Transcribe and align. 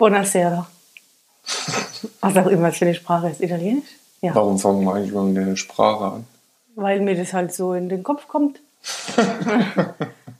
Buonasera. 0.00 0.66
Was 2.22 2.36
auch 2.38 2.46
immer 2.46 2.68
es 2.68 2.78
für 2.78 2.86
eine 2.86 2.94
Sprache 2.94 3.28
ist. 3.28 3.42
Italienisch? 3.42 3.90
Ja. 4.22 4.34
Warum 4.34 4.58
fangen 4.58 4.82
wir 4.84 4.94
eigentlich 4.94 5.12
mit 5.12 5.36
der 5.36 5.56
Sprache 5.56 6.04
an? 6.04 6.26
Weil 6.74 7.00
mir 7.00 7.14
das 7.14 7.34
halt 7.34 7.52
so 7.52 7.74
in 7.74 7.90
den 7.90 8.02
Kopf 8.02 8.26
kommt. 8.26 8.60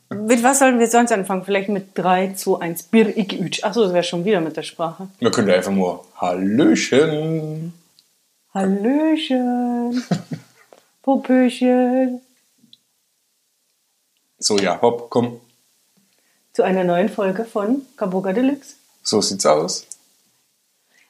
mit 0.09 0.43
was 0.43 0.61
sollen 0.61 0.79
wir 0.79 0.89
sonst 0.89 1.13
anfangen? 1.13 1.45
Vielleicht 1.45 1.69
mit 1.69 1.91
3, 1.95 2.33
2, 2.33 2.59
1. 2.63 2.85
Bir 2.85 3.15
ik 3.15 3.35
üç. 3.35 3.63
Achso, 3.63 3.83
das 3.83 3.93
wäre 3.93 4.03
schon 4.03 4.25
wieder 4.25 4.41
mit 4.41 4.57
der 4.57 4.63
Sprache. 4.63 5.09
Wir 5.19 5.31
können 5.31 5.49
ja 5.49 5.57
einfach 5.57 5.73
nur 5.73 6.07
Hallöchen. 6.17 7.75
Hallöchen. 8.55 10.03
Popöchen. 11.03 12.23
So, 14.39 14.57
ja, 14.57 14.81
hopp, 14.81 15.11
komm. 15.11 15.39
Zu 16.55 16.63
einer 16.63 16.85
neuen 16.85 17.11
Folge 17.11 17.45
von 17.45 17.83
Kabuka 17.99 18.33
Deluxe. 18.33 18.80
So 19.03 19.21
sieht's 19.21 19.47
aus. 19.47 19.87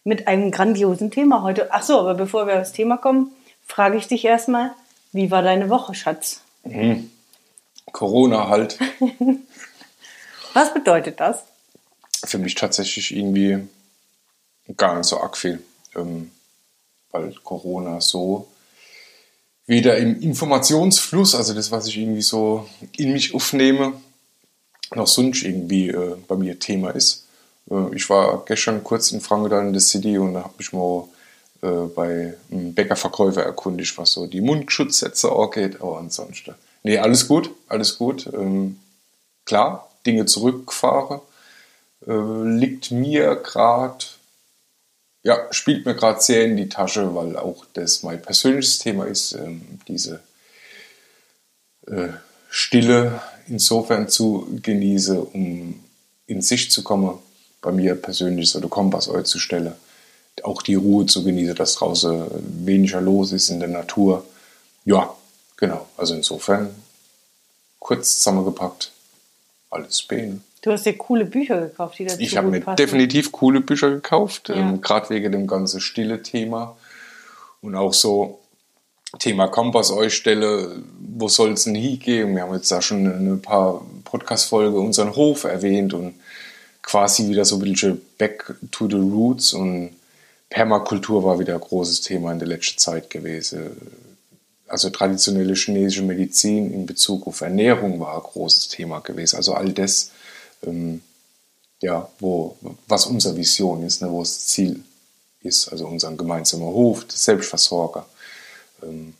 Mit 0.04 0.26
einem 0.26 0.50
grandiosen 0.50 1.10
Thema 1.10 1.42
heute. 1.42 1.72
Achso, 1.72 1.98
aber 1.98 2.14
bevor 2.14 2.46
wir 2.46 2.60
aufs 2.60 2.72
Thema 2.72 2.96
kommen, 2.96 3.32
frage 3.66 3.98
ich 3.98 4.08
dich 4.08 4.24
erstmal, 4.24 4.72
wie 5.12 5.30
war 5.30 5.42
deine 5.42 5.68
Woche, 5.68 5.94
Schatz? 5.94 6.40
Corona 7.92 8.48
halt. 8.48 8.78
Was 10.54 10.72
bedeutet 10.72 11.20
das? 11.20 11.44
Für 12.24 12.38
mich 12.38 12.54
tatsächlich 12.54 13.14
irgendwie 13.14 13.68
gar 14.76 14.96
nicht 14.96 15.06
so 15.06 15.20
arg 15.20 15.36
viel. 15.36 15.62
Ähm, 15.94 16.30
weil 17.10 17.34
Corona 17.44 18.00
so 18.00 18.48
weder 19.66 19.96
im 19.96 20.20
Informationsfluss, 20.20 21.34
also 21.34 21.54
das, 21.54 21.70
was 21.70 21.86
ich 21.86 21.96
irgendwie 21.96 22.22
so 22.22 22.68
in 22.96 23.12
mich 23.12 23.34
aufnehme, 23.34 23.92
noch 24.94 25.06
sonst 25.06 25.42
irgendwie 25.42 25.88
äh, 25.88 26.16
bei 26.26 26.36
mir 26.36 26.58
Thema 26.58 26.90
ist. 26.90 27.26
Äh, 27.70 27.94
ich 27.94 28.08
war 28.10 28.44
gestern 28.44 28.82
kurz 28.84 29.12
in 29.12 29.20
Frankfurt 29.20 29.52
in 29.62 29.72
der 29.72 29.80
City 29.80 30.18
und 30.18 30.36
habe 30.36 30.54
mich 30.58 30.72
mal 30.72 31.04
äh, 31.62 31.86
bei 31.94 32.34
einem 32.50 32.74
Bäckerverkäufer 32.74 33.42
erkundigt, 33.42 33.96
was 33.98 34.12
so 34.12 34.26
die 34.26 34.40
Mundschutzsätze 34.40 35.30
angeht. 35.32 35.80
Aber 35.80 35.98
ansonsten, 35.98 36.54
nee, 36.82 36.98
alles 36.98 37.28
gut, 37.28 37.50
alles 37.68 37.96
gut. 37.96 38.28
Ähm, 38.32 38.78
klar, 39.44 39.90
Dinge 40.06 40.26
zurückgefahren. 40.26 41.20
Äh, 42.06 42.12
liegt 42.12 42.90
mir 42.90 43.36
gerade, 43.36 44.04
ja, 45.22 45.38
spielt 45.50 45.86
mir 45.86 45.94
gerade 45.94 46.20
sehr 46.20 46.44
in 46.44 46.56
die 46.56 46.68
Tasche, 46.68 47.14
weil 47.14 47.36
auch 47.36 47.64
das 47.74 48.02
mein 48.02 48.22
persönliches 48.22 48.78
Thema 48.78 49.06
ist, 49.06 49.32
ähm, 49.32 49.80
diese 49.86 50.20
Stille 52.48 53.20
insofern 53.48 54.08
zu 54.08 54.46
genieße, 54.62 55.20
um 55.20 55.82
in 56.26 56.40
sich 56.40 56.70
zu 56.70 56.84
kommen, 56.84 57.18
bei 57.62 57.72
mir 57.72 57.94
persönlich 57.94 58.50
so 58.50 58.60
der 58.60 58.70
Kompass 58.70 59.10
zu 59.24 59.38
stellen. 59.38 59.72
Auch 60.42 60.62
die 60.62 60.74
Ruhe 60.76 61.06
zu 61.06 61.22
genießen, 61.24 61.54
dass 61.54 61.74
draußen 61.74 62.24
weniger 62.66 63.00
los 63.00 63.32
ist 63.32 63.50
in 63.50 63.60
der 63.60 63.68
Natur. 63.68 64.24
Ja, 64.84 65.12
genau. 65.56 65.86
Also 65.96 66.14
insofern 66.14 66.70
kurz 67.78 68.16
zusammengepackt, 68.16 68.92
alles 69.70 70.02
Bene. 70.02 70.40
Du 70.62 70.70
hast 70.72 70.84
dir 70.86 70.96
coole 70.96 71.24
Bücher 71.24 71.60
gekauft, 71.60 71.98
die 71.98 72.04
dazu 72.04 72.20
Ich 72.20 72.36
habe 72.36 72.48
mir 72.48 72.60
passen. 72.60 72.76
definitiv 72.76 73.32
coole 73.32 73.60
Bücher 73.60 73.90
gekauft, 73.90 74.48
Ja. 74.48 74.56
ähm, 74.56 74.80
gerade 74.80 75.10
wegen 75.10 75.32
dem 75.32 75.46
ganzen 75.46 75.80
stille 75.80 76.22
Thema. 76.22 76.76
Und 77.62 77.74
auch 77.74 77.92
so 77.94 78.38
Thema 79.18 79.48
Kompass 79.48 79.90
euch 79.90 80.14
stelle, 80.14 80.82
wo 81.00 81.28
soll 81.28 81.52
es 81.52 81.64
denn 81.64 81.74
hingehen? 81.74 82.34
Wir 82.36 82.42
haben 82.42 82.54
jetzt 82.54 82.70
da 82.70 82.80
schon 82.80 83.04
in 83.06 83.32
ein 83.32 83.42
paar 83.42 83.84
Podcast-Folgen 84.04 84.78
unseren 84.78 85.16
Hof 85.16 85.44
erwähnt 85.44 85.92
und 85.94 86.14
quasi 86.90 87.28
wieder 87.28 87.44
so 87.44 87.56
ein 87.56 87.62
bisschen 87.62 88.00
back 88.18 88.52
to 88.72 88.88
the 88.88 88.96
roots 88.96 89.52
und 89.52 89.92
Permakultur 90.48 91.22
war 91.22 91.38
wieder 91.38 91.54
ein 91.54 91.60
großes 91.60 92.00
Thema 92.00 92.32
in 92.32 92.40
der 92.40 92.48
letzten 92.48 92.78
Zeit 92.78 93.08
gewesen. 93.08 93.70
Also 94.66 94.90
traditionelle 94.90 95.54
chinesische 95.54 96.02
Medizin 96.02 96.72
in 96.72 96.86
Bezug 96.86 97.28
auf 97.28 97.42
Ernährung 97.42 98.00
war 98.00 98.16
ein 98.16 98.22
großes 98.22 98.68
Thema 98.68 98.98
gewesen. 98.98 99.36
Also 99.36 99.54
all 99.54 99.72
das, 99.72 100.10
ähm, 100.66 101.00
ja, 101.80 102.08
wo, 102.18 102.56
was 102.88 103.06
unsere 103.06 103.36
Vision 103.36 103.84
ist, 103.84 104.02
ne, 104.02 104.10
wo 104.10 104.20
das 104.20 104.48
Ziel 104.48 104.82
ist, 105.42 105.68
also 105.68 105.86
unseren 105.86 106.16
gemeinsamen 106.16 106.66
Hof, 106.66 107.04
das 107.04 107.24
Selbstversorger. 107.24 108.04
Ähm, 108.82 109.14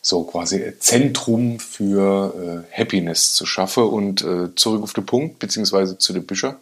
so 0.00 0.24
quasi 0.24 0.64
ein 0.64 0.80
Zentrum 0.80 1.60
für 1.60 2.64
äh, 2.72 2.76
Happiness 2.76 3.34
zu 3.34 3.44
schaffen 3.44 3.84
und 3.84 4.22
äh, 4.22 4.54
zurück 4.56 4.82
auf 4.82 4.94
den 4.94 5.04
Punkt, 5.04 5.38
beziehungsweise 5.38 5.98
zu 5.98 6.14
den 6.14 6.24
Büchern. 6.24 6.56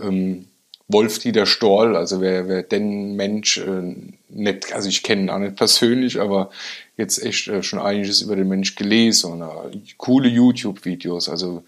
Ähm, 0.00 0.46
Wolf-Dieter 0.88 1.46
Storl, 1.46 1.96
also 1.96 2.20
wer, 2.20 2.48
wer 2.48 2.62
den 2.62 3.16
Mensch 3.16 3.58
äh, 3.58 3.94
nicht, 4.28 4.72
also 4.72 4.88
ich 4.88 5.02
kenne 5.02 5.22
ihn 5.22 5.30
auch 5.30 5.38
nicht 5.38 5.56
persönlich, 5.56 6.20
aber 6.20 6.50
jetzt 6.96 7.22
echt 7.22 7.48
äh, 7.48 7.62
schon 7.62 7.78
einiges 7.78 8.20
über 8.22 8.36
den 8.36 8.48
Mensch 8.48 8.74
gelesen 8.74 9.32
und 9.32 9.42
äh, 9.42 9.78
coole 9.96 10.28
YouTube-Videos, 10.28 11.28
also 11.28 11.64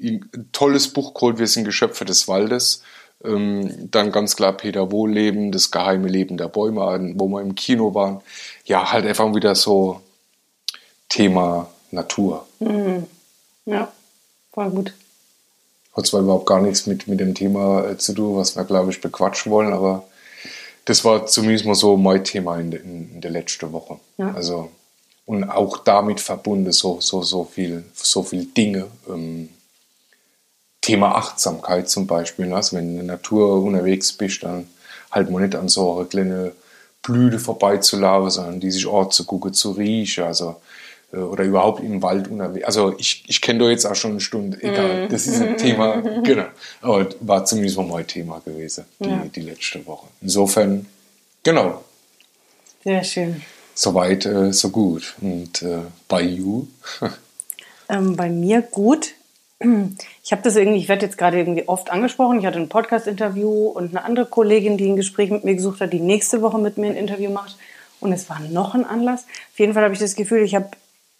ein 0.00 0.48
tolles 0.52 0.88
Buch 0.88 1.14
geholt, 1.14 1.38
wir 1.38 1.46
sind 1.46 1.64
Geschöpfe 1.64 2.04
des 2.04 2.26
Waldes. 2.28 2.82
Ähm, 3.24 3.88
dann 3.90 4.10
ganz 4.10 4.34
klar 4.34 4.56
Peter 4.56 4.90
Wohlleben, 4.90 5.52
das 5.52 5.70
geheime 5.70 6.08
Leben 6.08 6.36
der 6.36 6.48
Bäume, 6.48 7.12
wo 7.14 7.28
wir 7.28 7.40
im 7.40 7.54
Kino 7.54 7.94
waren. 7.94 8.20
Ja, 8.64 8.90
halt 8.90 9.06
einfach 9.06 9.32
wieder 9.32 9.54
so 9.54 10.00
Thema 11.08 11.70
Natur. 11.92 12.46
Ja, 13.64 13.92
voll 14.52 14.70
gut. 14.70 14.92
Hat 15.94 16.06
zwar 16.06 16.20
überhaupt 16.20 16.46
gar 16.46 16.60
nichts 16.60 16.86
mit, 16.86 17.06
mit 17.06 17.20
dem 17.20 17.34
Thema 17.34 17.84
äh, 17.86 17.98
zu 17.98 18.14
tun, 18.14 18.36
was 18.36 18.56
wir, 18.56 18.64
glaube 18.64 18.90
ich, 18.90 19.00
bequatschen 19.00 19.52
wollen, 19.52 19.72
aber 19.72 20.04
das 20.84 21.04
war 21.04 21.26
zumindest 21.26 21.64
mal 21.66 21.74
so 21.74 21.96
mein 21.96 22.24
Thema 22.24 22.58
in, 22.58 22.70
der- 22.70 22.82
in, 22.82 23.12
in 23.14 23.20
der 23.20 23.30
letzten 23.30 23.72
Woche. 23.72 23.98
Ja. 24.16 24.32
Also, 24.34 24.70
und 25.26 25.44
auch 25.44 25.78
damit 25.78 26.20
verbunden 26.20 26.72
so, 26.72 27.00
so, 27.00 27.22
so 27.22 27.44
viel, 27.44 27.84
so 27.94 28.22
viel 28.22 28.46
Dinge. 28.46 28.86
Ähm, 29.08 29.48
Thema 30.80 31.14
Achtsamkeit 31.14 31.88
zum 31.88 32.06
Beispiel. 32.08 32.46
ne? 32.46 32.56
Also 32.56 32.76
wenn 32.76 32.86
du 32.96 33.00
in 33.00 33.06
der 33.06 33.16
Natur 33.16 33.62
unterwegs 33.62 34.12
bist, 34.12 34.42
dann 34.42 34.66
halt 35.12 35.30
mal 35.30 35.40
nicht 35.40 35.54
an 35.54 35.68
so 35.68 35.96
eine 35.98 36.06
kleine 36.06 36.52
Blüte 37.02 37.38
vorbeizulaufen, 37.38 38.30
sondern 38.30 38.60
die 38.60 38.70
sich 38.72 38.86
Ort 38.86 39.14
zu 39.14 39.24
gucken, 39.24 39.52
zu 39.54 39.70
riechen. 39.72 40.24
Also, 40.24 40.56
oder 41.18 41.44
überhaupt 41.44 41.82
im 41.82 42.02
Wald 42.02 42.28
unterwegs. 42.28 42.64
Also 42.66 42.94
ich, 42.98 43.24
ich 43.26 43.40
kenne 43.40 43.60
da 43.60 43.70
jetzt 43.70 43.84
auch 43.84 43.94
schon 43.94 44.12
eine 44.12 44.20
Stunde, 44.20 44.58
egal, 44.62 45.08
das 45.08 45.26
ist 45.26 45.40
ein 45.42 45.56
Thema, 45.56 46.00
genau. 46.24 46.46
Aber 46.80 47.08
war 47.20 47.44
zumindest 47.44 47.76
mal 47.76 47.86
mein 47.86 48.06
Thema 48.06 48.40
gewesen, 48.44 48.84
die, 49.00 49.08
Ja. 49.08 49.24
die 49.34 49.40
letzte 49.42 49.84
Woche. 49.86 50.06
Insofern, 50.20 50.86
genau, 51.42 51.84
Sehr 52.84 53.04
schön. 53.04 53.42
soweit, 53.74 54.26
äh, 54.26 54.52
so 54.52 54.70
gut. 54.70 55.14
Und 55.20 55.62
äh, 55.62 55.78
bei 56.08 56.22
You, 56.22 56.66
Ähm, 57.88 58.16
bei 58.16 58.30
mir 58.30 58.62
gut. 58.62 59.10
Ich 60.24 60.32
habe 60.32 60.40
das 60.42 60.56
irgendwie, 60.56 60.78
ich 60.78 60.88
werde 60.88 61.04
jetzt 61.04 61.18
gerade 61.18 61.36
irgendwie 61.38 61.68
oft 61.68 61.90
angesprochen. 61.90 62.40
Ich 62.40 62.46
hatte 62.46 62.58
ein 62.58 62.68
Podcast-Interview 62.70 63.66
und 63.68 63.90
eine 63.90 64.04
andere 64.04 64.26
Kollegin, 64.26 64.76
die 64.78 64.88
ein 64.88 64.96
Gespräch 64.96 65.30
mit 65.30 65.44
mir 65.44 65.54
gesucht 65.54 65.80
hat, 65.80 65.92
die 65.92 66.00
nächste 66.00 66.42
Woche 66.42 66.58
mit 66.58 66.78
mir 66.78 66.86
ein 66.88 66.96
Interview 66.96 67.30
macht. 67.30 67.56
Und 68.00 68.12
es 68.12 68.28
war 68.30 68.40
noch 68.40 68.74
ein 68.74 68.84
Anlass. 68.84 69.24
Auf 69.52 69.58
jeden 69.60 69.74
Fall 69.74 69.84
habe 69.84 69.94
ich 69.94 70.00
das 70.00 70.16
Gefühl, 70.16 70.42
ich 70.42 70.54
habe, 70.54 70.70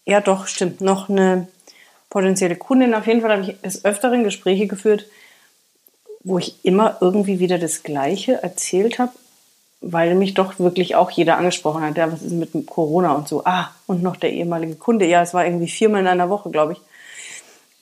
ja 0.04 0.20
doch, 0.20 0.46
stimmt, 0.46 0.80
noch 0.80 1.08
eine 1.08 1.48
potenzielle 2.10 2.56
Kundin. 2.56 2.94
Auf 2.94 3.06
jeden 3.06 3.22
Fall 3.22 3.32
habe 3.32 3.42
ich 3.42 3.60
des 3.60 3.84
Öfteren 3.84 4.24
Gespräche 4.24 4.66
geführt, 4.66 5.06
wo 6.24 6.38
ich 6.38 6.64
immer 6.64 6.98
irgendwie 7.00 7.40
wieder 7.40 7.58
das 7.58 7.82
Gleiche 7.82 8.42
erzählt 8.42 8.98
habe, 8.98 9.12
weil 9.80 10.14
mich 10.14 10.34
doch 10.34 10.58
wirklich 10.58 10.94
auch 10.94 11.10
jeder 11.10 11.38
angesprochen 11.38 11.82
hat. 11.82 11.96
Ja, 11.96 12.12
was 12.12 12.22
ist 12.22 12.32
mit 12.32 12.50
Corona 12.66 13.12
und 13.12 13.28
so? 13.28 13.44
Ah, 13.44 13.70
und 13.86 14.02
noch 14.02 14.16
der 14.16 14.32
ehemalige 14.32 14.76
Kunde. 14.76 15.06
Ja, 15.06 15.22
es 15.22 15.34
war 15.34 15.44
irgendwie 15.44 15.68
viermal 15.68 16.02
in 16.02 16.06
einer 16.06 16.30
Woche, 16.30 16.50
glaube 16.50 16.74
ich, 16.74 16.80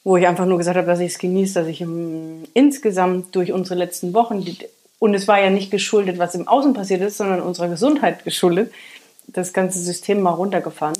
wo 0.04 0.16
ich 0.16 0.26
einfach 0.26 0.46
nur 0.46 0.58
gesagt 0.58 0.76
habe, 0.76 0.86
dass 0.86 1.00
ich 1.00 1.12
es 1.12 1.18
genieße, 1.18 1.60
dass 1.60 1.68
ich 1.68 1.80
im, 1.80 2.44
insgesamt 2.54 3.34
durch 3.34 3.52
unsere 3.52 3.78
letzten 3.78 4.14
Wochen, 4.14 4.42
die, 4.42 4.56
und 4.98 5.14
es 5.14 5.28
war 5.28 5.40
ja 5.40 5.50
nicht 5.50 5.70
geschuldet, 5.70 6.18
was 6.18 6.34
im 6.34 6.48
Außen 6.48 6.72
passiert 6.72 7.02
ist, 7.02 7.18
sondern 7.18 7.42
unserer 7.42 7.68
Gesundheit 7.68 8.24
geschuldet, 8.24 8.72
das 9.26 9.52
ganze 9.52 9.78
System 9.78 10.20
mal 10.22 10.30
runtergefahren. 10.30 10.96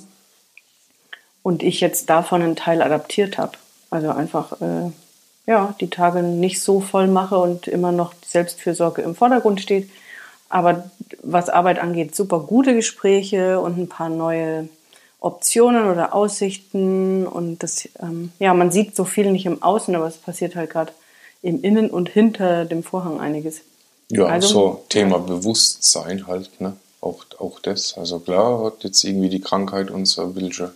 Und 1.43 1.63
ich 1.63 1.81
jetzt 1.81 2.11
davon 2.11 2.43
einen 2.43 2.57
Teil 2.57 2.83
adaptiert 2.83 3.39
habe. 3.39 3.53
Also 3.91 4.11
einfach, 4.11 4.61
äh, 4.61 4.91
ja, 5.47 5.75
die 5.81 5.91
Tage 5.91 6.23
nicht 6.23 6.61
so 6.61 6.81
voll 6.81 7.07
mache 7.09 7.39
und 7.39 7.67
immer 7.67 7.93
noch 7.93 8.13
die 8.15 8.29
Selbstfürsorge 8.29 9.03
im 9.03 9.15
Vordergrund 9.15 9.61
steht. 9.61 9.91
Aber 10.49 10.91
was 11.23 11.49
Arbeit 11.49 11.79
angeht, 11.79 12.15
super 12.15 12.41
gute 12.41 12.75
Gespräche 12.75 13.61
und 13.61 13.79
ein 13.79 13.89
paar 13.89 14.09
neue 14.11 14.69
Optionen 15.21 15.91
oder 15.91 16.15
Aussichten. 16.15 17.27
Und 17.27 17.63
das, 17.63 17.89
ähm, 18.01 18.33
ja, 18.39 18.53
man 18.55 18.71
sieht 18.71 18.95
so 18.97 19.05
viel 19.05 19.31
nicht 19.33 19.47
im 19.47 19.63
Außen, 19.63 19.95
aber 19.95 20.07
es 20.07 20.17
passiert 20.17 20.57
halt 20.57 20.71
gerade 20.71 20.93
im 21.43 21.63
Innen 21.63 21.91
und 21.91 22.09
hinter 22.09 22.65
dem 22.65 22.83
Vorhang 22.83 23.21
einiges. 23.21 23.63
ja, 24.11 24.27
Also- 24.27 24.49
so 24.49 24.85
Thema 24.89 25.19
Bewusstsein 25.21 26.27
halt, 26.27 26.61
ne? 26.61 26.75
Auch, 27.01 27.25
auch 27.39 27.61
das. 27.61 27.97
Also 27.97 28.19
klar 28.19 28.65
hat 28.65 28.83
jetzt 28.85 29.05
irgendwie 29.05 29.31
die 29.31 29.41
Krankheit 29.41 29.91
uns 29.91 30.19
ein 30.19 30.35
bisschen 30.35 30.71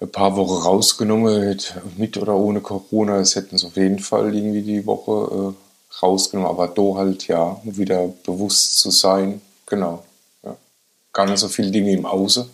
ein 0.00 0.10
paar 0.10 0.36
Wochen 0.36 0.62
rausgenommen, 0.62 1.56
mit 1.96 2.16
oder 2.16 2.34
ohne 2.36 2.60
Corona, 2.60 3.18
es 3.18 3.36
hätten 3.36 3.56
es 3.56 3.64
auf 3.64 3.76
jeden 3.76 4.00
Fall 4.00 4.34
irgendwie 4.34 4.62
die 4.62 4.86
Woche 4.86 5.54
äh, 5.54 6.02
rausgenommen, 6.02 6.50
aber 6.50 6.68
da 6.68 6.98
halt 6.98 7.28
ja, 7.28 7.60
wieder 7.64 8.08
bewusst 8.24 8.78
zu 8.78 8.90
sein, 8.90 9.40
genau. 9.66 10.04
Ja. 10.42 10.56
Gar 11.12 11.26
nicht 11.26 11.38
so 11.38 11.48
viele 11.48 11.70
Dinge 11.70 11.92
im 11.92 12.06
Außen, 12.06 12.44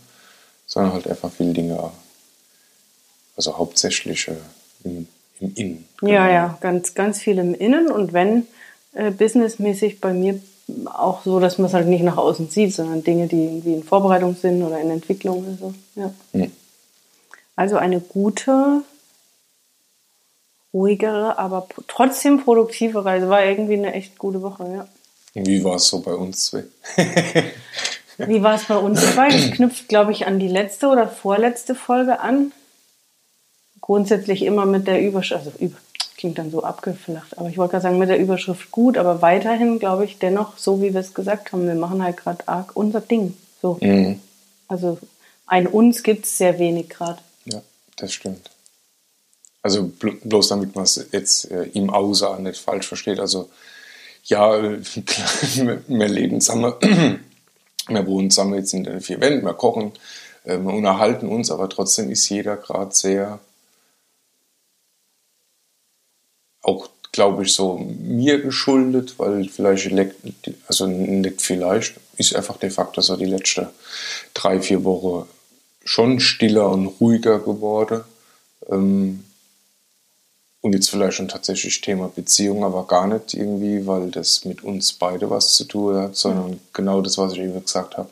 sondern 0.66 0.92
halt 0.92 1.08
einfach 1.08 1.30
viele 1.30 1.52
Dinge, 1.52 1.90
also 3.36 3.56
hauptsächlich 3.56 4.28
äh, 4.28 4.34
im, 4.84 5.08
im 5.40 5.54
Innen. 5.54 5.88
Genau. 5.98 6.12
Ja, 6.12 6.30
ja, 6.30 6.58
ganz, 6.60 6.94
ganz 6.94 7.20
viel 7.20 7.38
im 7.38 7.54
Innen 7.54 7.90
und 7.90 8.12
wenn 8.12 8.46
äh, 8.92 9.10
businessmäßig 9.10 10.00
bei 10.00 10.12
mir 10.12 10.40
auch 10.84 11.24
so, 11.24 11.40
dass 11.40 11.58
man 11.58 11.66
es 11.66 11.74
halt 11.74 11.88
nicht 11.88 12.04
nach 12.04 12.16
außen 12.16 12.48
sieht, 12.50 12.74
sondern 12.74 13.02
Dinge, 13.02 13.26
die 13.26 13.44
irgendwie 13.44 13.74
in 13.74 13.82
Vorbereitung 13.82 14.36
sind 14.36 14.62
oder 14.62 14.80
in 14.80 14.90
Entwicklung 14.90 15.44
oder 15.44 15.56
so. 15.56 15.74
Ja. 15.96 16.14
Mhm. 16.32 16.52
Also 17.56 17.76
eine 17.76 18.00
gute, 18.00 18.82
ruhigere, 20.72 21.38
aber 21.38 21.66
trotzdem 21.88 22.42
produktive 22.42 23.04
Reise. 23.04 23.28
War 23.28 23.44
irgendwie 23.44 23.74
eine 23.74 23.92
echt 23.92 24.18
gute 24.18 24.42
Woche, 24.42 24.70
ja. 24.72 24.88
Wie 25.34 25.62
war 25.62 25.76
es 25.76 25.88
so 25.88 26.00
bei 26.00 26.12
uns 26.12 26.46
zwei? 26.46 26.64
Wie 28.28 28.42
war 28.42 28.54
es 28.54 28.64
bei 28.64 28.76
uns 28.76 29.00
zwei? 29.14 29.28
Das 29.28 29.50
knüpft, 29.50 29.88
glaube 29.88 30.12
ich, 30.12 30.26
an 30.26 30.38
die 30.38 30.48
letzte 30.48 30.88
oder 30.88 31.08
vorletzte 31.08 31.74
Folge 31.74 32.20
an. 32.20 32.52
Grundsätzlich 33.80 34.42
immer 34.42 34.66
mit 34.66 34.86
der 34.86 35.00
Überschrift, 35.00 35.46
also 35.46 35.52
über, 35.58 35.76
klingt 36.16 36.38
dann 36.38 36.50
so 36.50 36.62
abgeflacht, 36.62 37.38
aber 37.38 37.48
ich 37.48 37.56
wollte 37.56 37.72
gerade 37.72 37.82
sagen, 37.82 37.98
mit 37.98 38.08
der 38.08 38.18
Überschrift 38.18 38.70
gut, 38.70 38.98
aber 38.98 39.22
weiterhin, 39.22 39.78
glaube 39.78 40.04
ich, 40.04 40.18
dennoch, 40.18 40.58
so 40.58 40.82
wie 40.82 40.92
wir 40.92 41.00
es 41.00 41.14
gesagt 41.14 41.52
haben, 41.52 41.66
wir 41.66 41.74
machen 41.74 42.02
halt 42.02 42.18
gerade 42.18 42.46
arg 42.46 42.72
unser 42.74 43.00
Ding. 43.00 43.36
So. 43.62 43.78
Mhm. 43.80 44.20
Also 44.68 44.98
ein 45.46 45.66
uns 45.66 46.02
gibt 46.02 46.26
es 46.26 46.36
sehr 46.36 46.58
wenig 46.58 46.90
gerade. 46.90 47.18
Ja, 47.44 47.62
das 47.96 48.12
stimmt. 48.12 48.50
Also 49.62 49.92
bloß 49.98 50.48
damit 50.48 50.74
man 50.74 50.84
es 50.84 51.06
jetzt 51.12 51.50
äh, 51.50 51.64
im 51.74 51.90
Außer 51.90 52.38
nicht 52.38 52.60
falsch 52.60 52.86
versteht. 52.86 53.20
Also 53.20 53.50
ja, 54.24 54.58
klar, 55.06 55.82
wir 55.86 56.08
leben 56.08 56.40
zusammen, 56.40 56.74
wir 57.88 58.06
wohnen 58.06 58.30
zusammen 58.30 58.54
jetzt 58.54 58.72
in 58.72 58.84
den 58.84 59.00
vier 59.00 59.20
Wänden, 59.20 59.44
wir 59.44 59.54
kochen, 59.54 59.92
äh, 60.44 60.58
wir 60.58 60.72
unterhalten 60.72 61.28
uns, 61.28 61.50
aber 61.50 61.68
trotzdem 61.68 62.10
ist 62.10 62.28
jeder 62.28 62.56
gerade 62.56 62.94
sehr, 62.94 63.38
auch 66.62 66.88
glaube 67.12 67.42
ich 67.42 67.52
so 67.52 67.76
mir 67.78 68.40
geschuldet, 68.40 69.18
weil 69.18 69.48
vielleicht, 69.48 69.90
also 70.68 70.86
nicht 70.86 71.42
vielleicht, 71.42 71.94
ist 72.16 72.34
einfach 72.34 72.56
de 72.58 72.70
facto 72.70 73.00
so 73.00 73.16
die 73.16 73.24
letzten 73.24 73.66
drei, 74.32 74.60
vier 74.60 74.84
Wochen 74.84 75.28
schon 75.84 76.20
stiller 76.20 76.68
und 76.70 76.86
ruhiger 76.86 77.38
geworden. 77.38 78.04
Ähm, 78.68 79.24
und 80.62 80.74
jetzt 80.74 80.90
vielleicht 80.90 81.14
schon 81.14 81.28
tatsächlich 81.28 81.80
Thema 81.80 82.08
Beziehung, 82.08 82.64
aber 82.64 82.86
gar 82.86 83.06
nicht 83.06 83.32
irgendwie, 83.32 83.86
weil 83.86 84.10
das 84.10 84.44
mit 84.44 84.62
uns 84.62 84.92
beide 84.92 85.30
was 85.30 85.54
zu 85.54 85.64
tun 85.64 85.96
hat, 85.96 86.16
sondern 86.16 86.50
mhm. 86.50 86.60
genau 86.72 87.00
das, 87.00 87.16
was 87.16 87.32
ich 87.32 87.38
eben 87.38 87.62
gesagt 87.62 87.96
habe. 87.96 88.10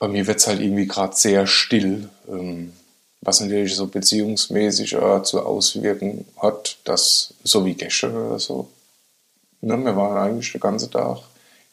Bei 0.00 0.08
mir 0.08 0.26
wird 0.26 0.38
es 0.38 0.46
halt 0.46 0.60
irgendwie 0.60 0.86
gerade 0.86 1.14
sehr 1.14 1.46
still, 1.46 2.08
ähm, 2.28 2.72
was 3.20 3.40
natürlich 3.40 3.74
so 3.74 3.86
beziehungsmäßig 3.86 4.94
äh, 4.94 5.22
zu 5.22 5.44
auswirken 5.44 6.24
hat, 6.40 6.78
dass 6.84 7.34
so 7.44 7.64
wie 7.64 7.74
gestern 7.74 8.16
oder 8.16 8.38
so, 8.38 8.68
ne, 9.60 9.76
wir 9.76 9.96
waren 9.96 10.18
eigentlich 10.18 10.52
den 10.52 10.60
ganzen 10.60 10.90
Tag 10.90 11.18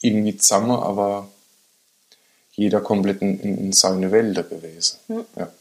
irgendwie 0.01 0.37
zusammen, 0.37 0.71
aber 0.71 1.27
jeder 2.55 2.81
komplett 2.81 3.21
in, 3.21 3.39
in 3.39 3.73
seine 3.73 4.11
Welt 4.11 4.49
gewesen. 4.49 4.99
Mhm. 5.07 5.25
Ja. 5.35 5.51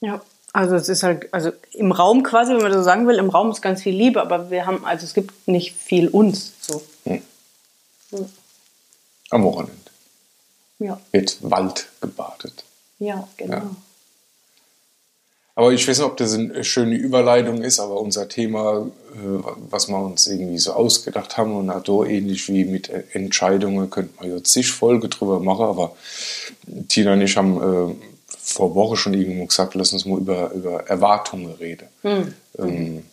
ja. 0.00 0.22
Also 0.52 0.74
es 0.74 0.88
ist 0.88 1.04
halt, 1.04 1.32
also 1.32 1.52
im 1.72 1.92
Raum 1.92 2.24
quasi, 2.24 2.52
wenn 2.52 2.62
man 2.62 2.72
so 2.72 2.82
sagen 2.82 3.06
will, 3.06 3.18
im 3.18 3.30
Raum 3.30 3.50
ist 3.50 3.62
ganz 3.62 3.82
viel 3.82 3.94
Liebe, 3.94 4.20
aber 4.20 4.50
wir 4.50 4.66
haben, 4.66 4.84
also 4.84 5.04
es 5.04 5.14
gibt 5.14 5.46
nicht 5.46 5.76
viel 5.76 6.08
uns. 6.08 6.54
So. 6.60 6.82
Hm. 7.04 7.22
Hm. 8.10 8.26
Am 9.30 9.44
Wochenende. 9.44 9.76
Ja. 10.80 11.00
Wird 11.12 11.38
Wald 11.42 11.88
gebadet. 12.00 12.64
Ja, 12.98 13.28
genau. 13.36 13.56
Ja. 13.56 13.76
Aber 15.60 15.74
ich 15.74 15.86
weiß 15.86 15.98
nicht, 15.98 16.06
ob 16.06 16.16
das 16.16 16.32
eine 16.32 16.64
schöne 16.64 16.94
Überleitung 16.94 17.60
ist, 17.60 17.80
aber 17.80 18.00
unser 18.00 18.30
Thema, 18.30 18.86
äh, 19.12 19.42
was 19.68 19.88
wir 19.88 19.98
uns 19.98 20.26
irgendwie 20.26 20.58
so 20.58 20.72
ausgedacht 20.72 21.36
haben, 21.36 21.54
und 21.54 21.66
da 21.66 21.82
ähnlich 22.06 22.48
wie 22.48 22.64
mit 22.64 22.88
Entscheidungen, 23.12 23.90
könnte 23.90 24.14
man 24.18 24.30
ja 24.30 24.42
zig 24.42 24.72
Folge 24.72 25.10
drüber 25.10 25.38
machen, 25.38 25.66
aber 25.66 25.94
Tina 26.88 27.12
und 27.12 27.20
ich 27.20 27.36
haben 27.36 27.58
äh, 27.90 27.94
vor 28.38 28.74
Woche 28.74 28.96
schon 28.96 29.12
irgendwo 29.12 29.44
gesagt, 29.44 29.74
lass 29.74 29.92
uns 29.92 30.06
mal 30.06 30.16
über, 30.16 30.50
über 30.52 30.86
Erwartungen 30.86 31.52
reden. 31.52 31.88
Hm. 32.00 32.34
Ähm, 32.58 33.04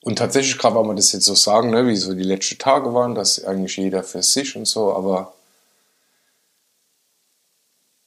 und 0.00 0.16
tatsächlich, 0.16 0.56
gerade 0.56 0.76
weil 0.76 0.86
wir 0.86 0.94
das 0.94 1.12
jetzt 1.12 1.26
so 1.26 1.34
sagen, 1.34 1.72
ne, 1.72 1.86
wie 1.86 1.96
so 1.96 2.14
die 2.14 2.22
letzten 2.22 2.56
Tage 2.56 2.94
waren, 2.94 3.14
dass 3.14 3.44
eigentlich 3.44 3.76
jeder 3.76 4.02
für 4.02 4.22
sich 4.22 4.56
und 4.56 4.64
so, 4.64 4.94
aber 4.94 5.34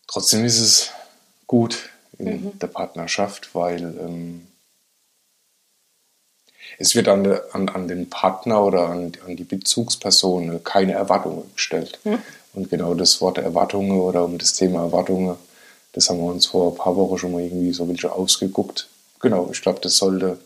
trotzdem 0.08 0.44
ist 0.44 0.60
es 0.60 0.90
gut 1.46 1.92
in 2.18 2.46
mhm. 2.46 2.60
der 2.60 2.68
Partnerschaft, 2.68 3.54
weil 3.54 3.82
ähm, 3.82 4.48
es 6.78 6.96
wird 6.96 7.08
an, 7.08 7.26
an, 7.52 7.70
an, 7.70 7.88
den 7.88 8.10
Partner 8.10 8.64
oder 8.64 8.90
an, 8.90 9.12
an, 9.26 9.36
die 9.36 9.44
Bezugsperson 9.44 10.64
keine 10.64 10.94
Erwartungen 10.94 11.44
gestellt. 11.54 12.00
Mhm. 12.04 12.20
Und 12.54 12.70
genau 12.70 12.94
das 12.94 13.22
Wort 13.22 13.38
Erwartungen 13.38 14.00
oder 14.00 14.24
um 14.24 14.38
das 14.38 14.54
Thema 14.54 14.84
Erwartungen 14.84 15.38
das 15.96 16.10
haben 16.10 16.20
wir 16.20 16.26
uns 16.26 16.46
vor 16.46 16.74
ein 16.74 16.76
paar 16.76 16.96
Wochen 16.98 17.18
schon 17.18 17.32
mal 17.32 17.42
irgendwie 17.42 17.72
so 17.72 17.88
welche 17.88 18.12
ausgeguckt. 18.12 18.90
Genau, 19.22 19.50
ich 19.52 19.62
glaube, 19.62 19.80
das 19.82 19.96
sollte 19.96 20.38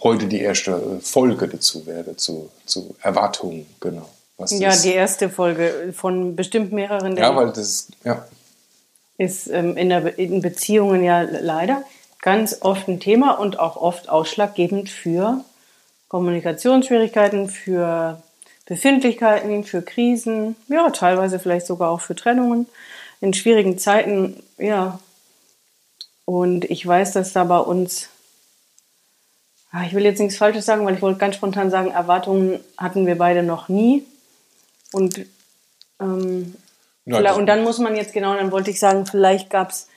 heute 0.00 0.26
die 0.26 0.40
erste 0.40 1.00
Folge 1.00 1.48
dazu 1.48 1.84
werden, 1.84 2.16
zu, 2.16 2.48
zu 2.64 2.94
Erwartungen, 3.02 3.66
genau. 3.80 4.08
ja, 4.50 4.70
ist. 4.70 4.84
die 4.84 4.92
erste 4.92 5.28
Folge 5.28 5.92
von 5.96 6.36
bestimmt 6.36 6.72
mehreren. 6.72 7.16
Ja, 7.16 7.34
weil 7.34 7.50
das, 7.52 7.88
ja. 8.04 8.24
Ist 9.16 9.48
ähm, 9.48 9.76
in, 9.76 9.88
der, 9.88 10.18
in 10.18 10.42
Beziehungen 10.42 11.04
ja 11.04 11.22
leider 11.22 11.84
ganz 12.20 12.58
oft 12.62 12.88
ein 12.88 13.00
Thema 13.00 13.32
und 13.32 13.58
auch 13.58 13.76
oft 13.76 14.08
ausschlaggebend 14.08 14.88
für 14.88 15.44
Kommunikationsschwierigkeiten, 16.08 17.48
für 17.48 18.22
Befindlichkeiten, 18.66 19.64
für 19.64 19.82
Krisen, 19.82 20.56
ja, 20.68 20.88
teilweise 20.90 21.38
vielleicht 21.38 21.66
sogar 21.66 21.90
auch 21.90 22.00
für 22.00 22.14
Trennungen 22.14 22.66
in 23.20 23.34
schwierigen 23.34 23.78
Zeiten, 23.78 24.42
ja. 24.58 24.98
Und 26.24 26.64
ich 26.64 26.86
weiß, 26.86 27.12
dass 27.12 27.32
da 27.32 27.44
bei 27.44 27.58
uns, 27.58 28.08
ah, 29.70 29.84
ich 29.84 29.92
will 29.92 30.04
jetzt 30.04 30.18
nichts 30.18 30.38
Falsches 30.38 30.64
sagen, 30.64 30.86
weil 30.86 30.94
ich 30.94 31.02
wollte 31.02 31.18
ganz 31.18 31.36
spontan 31.36 31.70
sagen, 31.70 31.90
Erwartungen 31.90 32.60
hatten 32.78 33.06
wir 33.06 33.18
beide 33.18 33.42
noch 33.42 33.68
nie. 33.68 34.04
Und, 34.92 35.26
ähm, 36.00 36.54
ja, 37.06 37.34
und 37.34 37.46
dann 37.46 37.64
muss 37.64 37.78
man 37.78 37.96
jetzt 37.96 38.12
genau, 38.12 38.34
dann 38.34 38.50
wollte 38.52 38.70
ich 38.70 38.80
sagen, 38.80 39.06
vielleicht 39.06 39.50
gab 39.50 39.70
es 39.70 39.88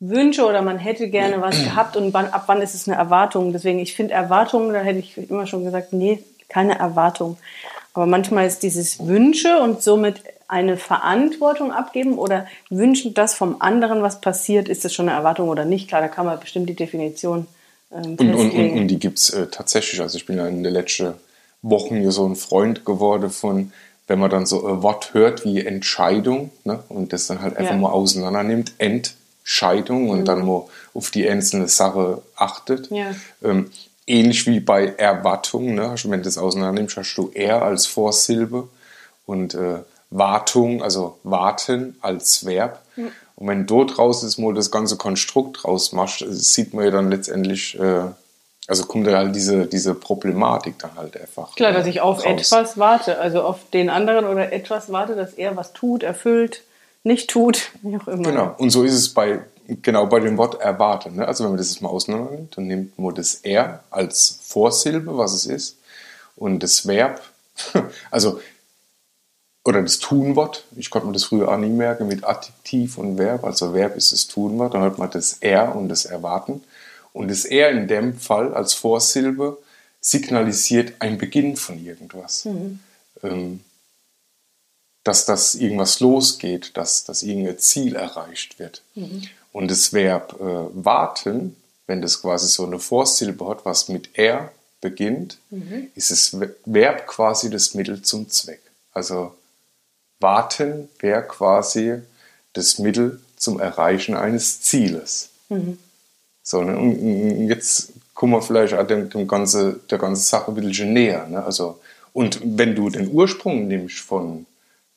Wünsche 0.00 0.46
oder 0.46 0.62
man 0.62 0.78
hätte 0.78 1.08
gerne 1.08 1.40
was 1.40 1.62
gehabt 1.64 1.96
und 1.96 2.14
wann, 2.14 2.26
ab 2.28 2.44
wann 2.46 2.62
ist 2.62 2.74
es 2.74 2.88
eine 2.88 2.96
Erwartung. 2.96 3.52
Deswegen, 3.52 3.78
ich 3.78 3.94
finde 3.94 4.14
Erwartungen, 4.14 4.72
da 4.72 4.80
hätte 4.80 4.98
ich 4.98 5.16
immer 5.30 5.46
schon 5.46 5.64
gesagt, 5.64 5.92
nee, 5.92 6.22
keine 6.48 6.78
Erwartung. 6.78 7.36
Aber 7.92 8.06
manchmal 8.06 8.46
ist 8.46 8.62
dieses 8.62 9.06
Wünsche 9.06 9.58
und 9.58 9.82
somit 9.82 10.22
eine 10.48 10.76
Verantwortung 10.76 11.72
abgeben 11.72 12.18
oder 12.18 12.46
wünschen, 12.70 13.14
dass 13.14 13.34
vom 13.34 13.56
anderen 13.60 14.02
was 14.02 14.20
passiert, 14.20 14.68
ist 14.68 14.84
das 14.84 14.92
schon 14.92 15.08
eine 15.08 15.16
Erwartung 15.16 15.48
oder 15.48 15.64
nicht? 15.64 15.88
Klar, 15.88 16.00
da 16.00 16.08
kann 16.08 16.26
man 16.26 16.40
bestimmt 16.40 16.68
die 16.68 16.74
Definition 16.74 17.46
ähm, 17.92 18.16
und, 18.18 18.20
und, 18.20 18.50
und, 18.52 18.70
und, 18.72 18.88
die 18.88 18.98
gibt 18.98 19.18
es 19.18 19.30
äh, 19.30 19.46
tatsächlich. 19.46 20.00
Also 20.00 20.16
ich 20.16 20.26
bin 20.26 20.38
ja 20.38 20.46
in 20.46 20.62
den 20.62 20.72
letzten 20.72 21.14
Wochen 21.62 21.96
hier 21.96 22.10
so 22.10 22.26
ein 22.26 22.36
Freund 22.36 22.84
geworden 22.84 23.30
von, 23.30 23.72
wenn 24.10 24.18
man 24.18 24.28
dann 24.28 24.44
so 24.44 24.66
ein 24.66 24.82
Wort 24.82 25.14
hört 25.14 25.44
wie 25.44 25.64
Entscheidung 25.64 26.50
ne, 26.64 26.82
und 26.88 27.12
das 27.12 27.28
dann 27.28 27.42
halt 27.42 27.56
einfach 27.56 27.74
ja. 27.74 27.78
mal 27.78 27.92
auseinander 27.92 28.42
nimmt, 28.42 28.72
Entscheidung 28.78 30.10
und 30.10 30.22
mhm. 30.22 30.24
dann 30.24 30.44
mal 30.44 30.64
auf 30.94 31.12
die 31.12 31.28
einzelne 31.28 31.68
Sache 31.68 32.20
achtet. 32.34 32.90
Ja. 32.90 33.14
Ähm, 33.40 33.70
ähnlich 34.08 34.48
wie 34.48 34.58
bei 34.58 34.86
Erwartung, 34.86 35.76
ne? 35.76 35.94
wenn 36.02 36.10
du 36.10 36.24
das 36.24 36.38
auseinander 36.38 36.80
nimmst, 36.80 36.96
hast 36.96 37.14
du 37.14 37.30
er 37.32 37.62
als 37.62 37.86
Vorsilbe 37.86 38.66
und 39.26 39.54
äh, 39.54 39.78
Wartung, 40.10 40.82
also 40.82 41.20
warten 41.22 41.96
als 42.00 42.44
Verb. 42.44 42.82
Mhm. 42.96 43.12
Und 43.36 43.46
wenn 43.46 43.66
du 43.68 43.84
draus 43.84 44.24
ist, 44.24 44.38
mal 44.38 44.54
das 44.54 44.72
ganze 44.72 44.96
Konstrukt 44.96 45.62
draus 45.62 45.92
machst, 45.92 46.24
sieht 46.28 46.74
man 46.74 46.84
ja 46.84 46.90
dann 46.90 47.12
letztendlich, 47.12 47.78
äh, 47.78 48.06
also 48.70 48.84
kommt 48.84 49.08
da 49.08 49.18
halt 49.18 49.34
diese, 49.34 49.66
diese 49.66 49.96
Problematik 49.96 50.78
dann 50.78 50.94
halt 50.94 51.20
einfach. 51.20 51.56
Klar, 51.56 51.72
dass 51.72 51.88
ich 51.88 52.00
auf 52.00 52.18
raus. 52.18 52.24
etwas 52.24 52.78
warte, 52.78 53.18
also 53.18 53.42
auf 53.42 53.68
den 53.72 53.90
anderen 53.90 54.24
oder 54.24 54.52
etwas 54.52 54.92
warte, 54.92 55.16
dass 55.16 55.34
er 55.34 55.56
was 55.56 55.72
tut, 55.72 56.04
erfüllt, 56.04 56.62
nicht 57.02 57.28
tut, 57.28 57.72
wie 57.82 57.96
auch 57.96 58.06
immer. 58.06 58.22
Genau, 58.22 58.54
und 58.58 58.70
so 58.70 58.84
ist 58.84 58.94
es 58.94 59.12
bei, 59.12 59.40
genau 59.66 60.06
bei 60.06 60.20
dem 60.20 60.38
Wort 60.38 60.60
erwarten. 60.60 61.16
Ne? 61.16 61.26
Also 61.26 61.42
wenn 61.42 61.50
man 61.50 61.58
das 61.58 61.70
jetzt 61.70 61.82
mal 61.82 61.88
auseinander 61.88 62.30
nimmt, 62.30 62.56
dann 62.56 62.68
nimmt 62.68 62.96
man 62.96 63.12
das 63.12 63.34
er 63.34 63.82
als 63.90 64.38
Vorsilbe, 64.44 65.18
was 65.18 65.32
es 65.32 65.46
ist, 65.46 65.76
und 66.36 66.62
das 66.62 66.86
Verb, 66.86 67.20
also 68.12 68.40
oder 69.64 69.82
das 69.82 69.98
Tunwort. 69.98 70.64
Ich 70.76 70.90
konnte 70.90 71.08
mir 71.08 71.12
das 71.12 71.24
früher 71.24 71.48
auch 71.48 71.58
nie 71.58 71.68
merken 71.68 72.06
mit 72.06 72.24
Adjektiv 72.24 72.98
und 72.98 73.18
Verb. 73.18 73.44
Also 73.44 73.74
Verb 73.74 73.96
ist 73.96 74.12
das 74.12 74.26
Tunwort. 74.26 74.72
Dann 74.72 74.82
hat 74.82 74.96
man 74.96 75.10
das 75.10 75.34
Er 75.40 75.74
und 75.74 75.88
das 75.90 76.06
Erwarten. 76.06 76.62
Und 77.12 77.28
das 77.28 77.44
Er 77.44 77.70
in 77.70 77.88
dem 77.88 78.18
Fall 78.18 78.54
als 78.54 78.74
Vorsilbe 78.74 79.58
signalisiert 80.00 80.94
ein 81.00 81.18
Beginn 81.18 81.56
von 81.56 81.84
irgendwas. 81.84 82.44
Ähm, 83.22 83.60
dass 85.04 85.24
das 85.24 85.54
irgendwas 85.54 86.00
losgeht, 86.00 86.76
dass, 86.76 87.04
dass 87.04 87.22
irgendein 87.22 87.58
Ziel 87.58 87.96
erreicht 87.96 88.58
wird. 88.58 88.82
Und 89.52 89.70
das 89.70 89.92
Verb 89.92 90.36
äh, 90.38 90.84
warten, 90.84 91.56
wenn 91.86 92.02
das 92.02 92.20
quasi 92.20 92.48
so 92.48 92.64
eine 92.66 92.78
Vorsilbe 92.78 93.48
hat, 93.48 93.64
was 93.64 93.88
mit 93.88 94.10
er 94.12 94.52
beginnt, 94.80 95.38
ist 95.94 96.10
das 96.10 96.36
Verb 96.64 97.06
quasi 97.06 97.50
das 97.50 97.74
Mittel 97.74 98.02
zum 98.02 98.30
Zweck. 98.30 98.60
Also 98.92 99.34
warten 100.20 100.88
wäre 101.00 101.22
quasi 101.26 101.96
das 102.52 102.78
Mittel 102.78 103.20
zum 103.36 103.58
Erreichen 103.60 104.14
eines 104.14 104.60
Zieles. 104.62 105.30
So, 106.50 106.62
ne? 106.62 106.76
Und 106.76 107.48
jetzt 107.48 107.92
kommen 108.12 108.32
wir 108.32 108.42
vielleicht 108.42 108.74
auch 108.74 108.84
dem, 108.84 109.08
dem 109.08 109.28
ganze, 109.28 109.78
der 109.88 109.98
ganzen 109.98 110.24
Sache 110.24 110.50
ein 110.50 110.56
bisschen 110.56 110.92
näher. 110.92 111.28
Ne? 111.28 111.44
Also, 111.44 111.78
und 112.12 112.40
wenn 112.42 112.74
du 112.74 112.90
den 112.90 113.12
Ursprung 113.12 113.68
nimmst 113.68 114.00
von, 114.00 114.46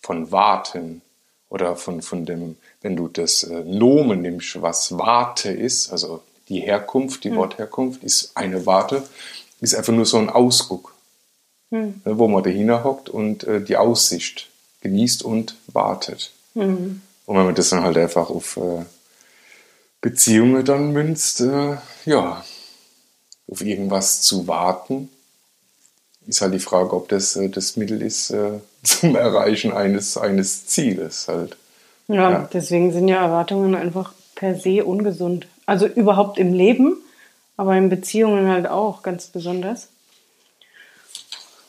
von 0.02 0.32
Warten 0.32 1.04
oder 1.50 1.76
von, 1.76 2.02
von 2.02 2.26
dem, 2.26 2.58
wenn 2.82 2.96
du 2.96 3.08
das 3.08 3.44
äh, 3.44 3.64
Nomen 3.66 4.24
nimmst, 4.24 4.64
was 4.64 4.98
Warte 4.98 5.52
ist, 5.52 5.92
also 5.92 6.24
die 6.50 6.62
Herkunft, 6.62 7.24
die 7.24 7.36
Wortherkunft 7.36 8.04
ist 8.04 8.36
eine 8.36 8.66
Warte, 8.66 9.04
ist 9.62 9.76
einfach 9.76 9.94
nur 9.94 10.08
so 10.08 10.18
ein 10.18 10.32
Ausguck, 10.32 10.96
ne, 12.04 12.18
wo 12.18 12.28
man 12.28 12.42
dahinter 12.42 12.84
hockt 12.84 13.10
und 13.10 13.44
äh, 13.44 13.62
die 13.62 13.78
Aussicht 13.78 14.50
genießt 14.82 15.22
und 15.22 15.56
wartet. 15.68 16.32
Und 17.28 17.38
wenn 17.38 17.46
man 17.46 17.56
das 17.56 17.70
dann 17.70 17.84
halt 17.84 17.98
einfach 17.98 18.32
auf 18.32 18.58
äh, 18.58 18.86
Beziehungen 20.04 20.66
dann 20.66 20.92
münzt, 20.92 21.40
äh, 21.40 21.78
ja, 22.06 22.44
auf 23.50 23.62
irgendwas 23.62 24.22
zu 24.22 24.48
warten, 24.50 25.10
ist 26.28 26.42
halt 26.42 26.54
die 26.54 26.60
Frage, 26.60 26.94
ob 26.94 27.08
das 27.08 27.38
äh, 27.38 27.50
das 27.50 27.78
Mittel 27.78 28.02
ist 28.02 28.30
äh, 28.30 28.60
zum 28.84 29.16
Erreichen 29.16 29.72
eines, 29.72 30.18
eines 30.18 30.68
Zieles 30.68 31.30
halt. 31.30 31.56
Ja, 32.10 32.32
Ja. 32.32 32.50
deswegen 32.52 32.92
sind 32.92 33.08
ja 33.08 33.24
Erwartungen 33.24 33.76
einfach 33.76 34.14
per 34.36 34.56
se 34.56 34.84
ungesund. 34.84 35.48
Also 35.66 35.88
überhaupt 35.88 36.38
im 36.38 36.52
Leben, 36.52 36.98
aber 37.56 37.78
in 37.78 37.88
Beziehungen 37.88 38.50
halt 38.50 38.68
auch 38.68 39.04
ganz 39.04 39.28
besonders. 39.28 39.88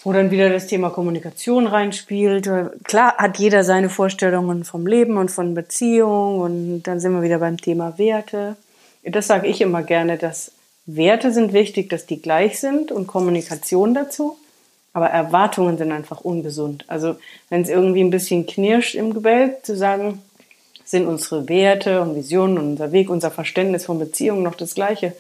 Wo 0.05 0.13
dann 0.13 0.31
wieder 0.31 0.51
das 0.51 0.67
Thema 0.67 0.91
Kommunikation 0.91 1.67
reinspielt. 1.67 2.49
Klar 2.85 3.17
hat 3.17 3.39
jeder 3.39 3.65
seine 3.65 3.89
Vorstellungen 3.89 4.65
vom 4.65 4.87
Leben 4.87 5.17
und 5.17 5.31
von 5.31 5.55
Beziehung 5.55 6.41
und 6.41 6.83
dann 6.83 7.01
sind 7.01 7.15
wir 7.15 7.23
wieder 7.23 7.39
beim 7.39 7.57
Thema 7.57 7.97
Werte. 7.97 8.57
Das 9.03 9.27
sage 9.27 9.49
ich 9.49 9.63
immer 9.63 9.83
gerne, 9.83 10.19
dass 10.19 10.53
Werte 10.85 11.33
sind 11.33 11.55
wichtig, 11.55 11.89
dass 11.89 12.05
die 12.05 12.21
gleich 12.21 12.61
sind 12.61 12.93
und 12.93 13.07
Kommunikation 13.07 13.95
dazu. 13.95 14.37
Aber 14.93 15.09
Erwartungen 15.09 15.79
sind 15.79 15.91
einfach 15.91 16.21
ungesund. 16.21 16.85
Also 16.87 17.17
wenn 17.49 17.63
es 17.63 17.71
irgendwie 17.71 18.05
ein 18.05 18.11
bisschen 18.11 18.47
knirscht 18.47 18.95
im 18.95 19.15
Gebälk, 19.15 19.65
zu 19.65 19.75
sagen, 19.75 20.23
sind 20.85 21.07
unsere 21.07 21.49
Werte 21.49 22.03
und 22.03 22.15
Visionen 22.15 22.59
und 22.59 22.67
unser 22.73 22.93
Weg, 22.93 23.09
unser 23.09 23.31
Verständnis 23.31 23.87
von 23.87 23.99
Beziehungen 23.99 24.43
noch 24.43 24.55
das 24.55 24.75
gleiche? 24.75 25.15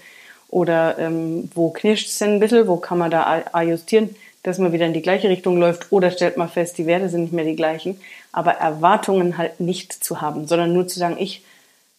Oder 0.48 0.98
ähm, 0.98 1.50
wo 1.54 1.70
knirscht 1.70 2.08
es 2.08 2.18
denn 2.18 2.34
ein 2.34 2.40
bisschen? 2.40 2.68
Wo 2.68 2.76
kann 2.76 2.98
man 2.98 3.10
da 3.10 3.42
ajustieren, 3.52 4.14
dass 4.44 4.58
man 4.58 4.72
wieder 4.72 4.86
in 4.86 4.92
die 4.92 5.02
gleiche 5.02 5.28
Richtung 5.28 5.58
läuft? 5.58 5.90
Oder 5.90 6.12
stellt 6.12 6.36
man 6.36 6.48
fest, 6.48 6.78
die 6.78 6.86
Werte 6.86 7.08
sind 7.08 7.22
nicht 7.22 7.32
mehr 7.32 7.44
die 7.44 7.56
gleichen. 7.56 8.00
Aber 8.30 8.52
Erwartungen 8.52 9.36
halt 9.36 9.58
nicht 9.58 9.92
zu 9.92 10.20
haben, 10.20 10.46
sondern 10.46 10.72
nur 10.72 10.86
zu 10.86 11.00
sagen, 11.00 11.16
ich 11.18 11.42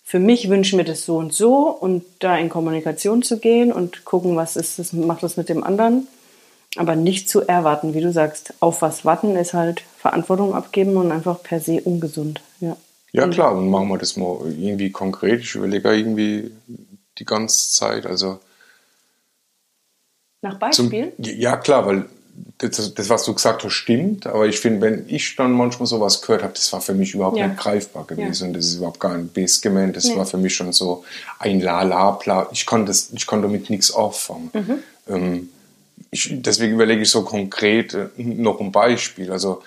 für 0.07 0.19
mich 0.19 0.49
wünsche 0.49 0.75
mir 0.75 0.83
das 0.83 1.03
so 1.03 1.17
und 1.17 1.33
so 1.33 1.67
und 1.67 2.05
da 2.19 2.37
in 2.37 2.49
Kommunikation 2.49 3.23
zu 3.23 3.39
gehen 3.39 3.73
und 3.73 4.05
gucken, 4.05 4.35
was 4.35 4.55
ist 4.55 4.77
das, 4.77 4.93
macht 4.93 5.23
das 5.23 5.35
mit 5.35 5.49
dem 5.49 5.63
anderen. 5.63 6.07
Aber 6.77 6.95
nicht 6.95 7.27
zu 7.27 7.41
erwarten, 7.41 7.93
wie 7.95 8.01
du 8.01 8.11
sagst. 8.11 8.53
Auf 8.59 8.81
was 8.81 9.03
warten 9.03 9.35
ist 9.35 9.53
halt 9.53 9.83
Verantwortung 9.97 10.53
abgeben 10.53 10.95
und 10.97 11.11
einfach 11.11 11.41
per 11.41 11.59
se 11.59 11.81
ungesund. 11.81 12.41
Ja. 12.59 12.77
Ja 13.13 13.27
klar, 13.29 13.55
und 13.55 13.69
machen 13.69 13.87
wir 13.87 13.97
das 13.97 14.17
mal 14.17 14.39
irgendwie 14.45 14.91
konkret. 14.91 15.39
Ich 15.39 15.55
überlege 15.55 15.95
irgendwie 15.95 16.51
die 17.17 17.25
ganze 17.25 17.71
Zeit. 17.71 18.05
Also 18.05 18.39
Nach 20.41 20.59
zum, 20.71 20.89
Beispiel? 20.89 21.13
ja 21.17 21.55
klar, 21.55 21.85
weil 21.85 22.05
das, 22.59 22.93
das, 22.93 23.09
was 23.09 23.23
du 23.25 23.33
gesagt 23.33 23.63
hast, 23.63 23.73
stimmt. 23.73 24.27
Aber 24.27 24.47
ich 24.47 24.59
finde, 24.59 24.81
wenn 24.81 25.09
ich 25.09 25.35
dann 25.35 25.51
manchmal 25.51 25.87
sowas 25.87 26.21
gehört 26.21 26.43
habe, 26.43 26.53
das 26.53 26.71
war 26.71 26.81
für 26.81 26.93
mich 26.93 27.13
überhaupt 27.13 27.37
Ja. 27.37 27.47
nicht 27.47 27.59
greifbar 27.59 28.05
gewesen. 28.05 28.43
Ja. 28.43 28.47
Und 28.47 28.53
das 28.57 28.65
ist 28.65 28.75
überhaupt 28.75 28.99
gar 28.99 29.17
nicht 29.17 29.33
base 29.33 29.59
gemeint. 29.61 29.95
Das 29.95 30.05
Nee. 30.05 30.15
war 30.15 30.25
für 30.25 30.37
mich 30.37 30.55
schon 30.55 30.71
so 30.71 31.03
ein 31.39 31.59
La-La-Bla. 31.59 32.47
Ich 32.51 32.65
konnte, 32.65 32.93
konnte 33.25 33.47
damit 33.47 33.69
nichts 33.69 33.91
auffangen. 33.91 34.51
Mhm. 34.53 34.79
Ähm, 35.07 35.49
ich, 36.11 36.29
deswegen 36.31 36.73
überlege 36.75 37.01
ich 37.01 37.09
so 37.09 37.23
konkret 37.23 37.93
äh, 37.93 38.07
noch 38.17 38.59
ein 38.61 38.71
Beispiel. 38.71 39.31
Also 39.31 39.61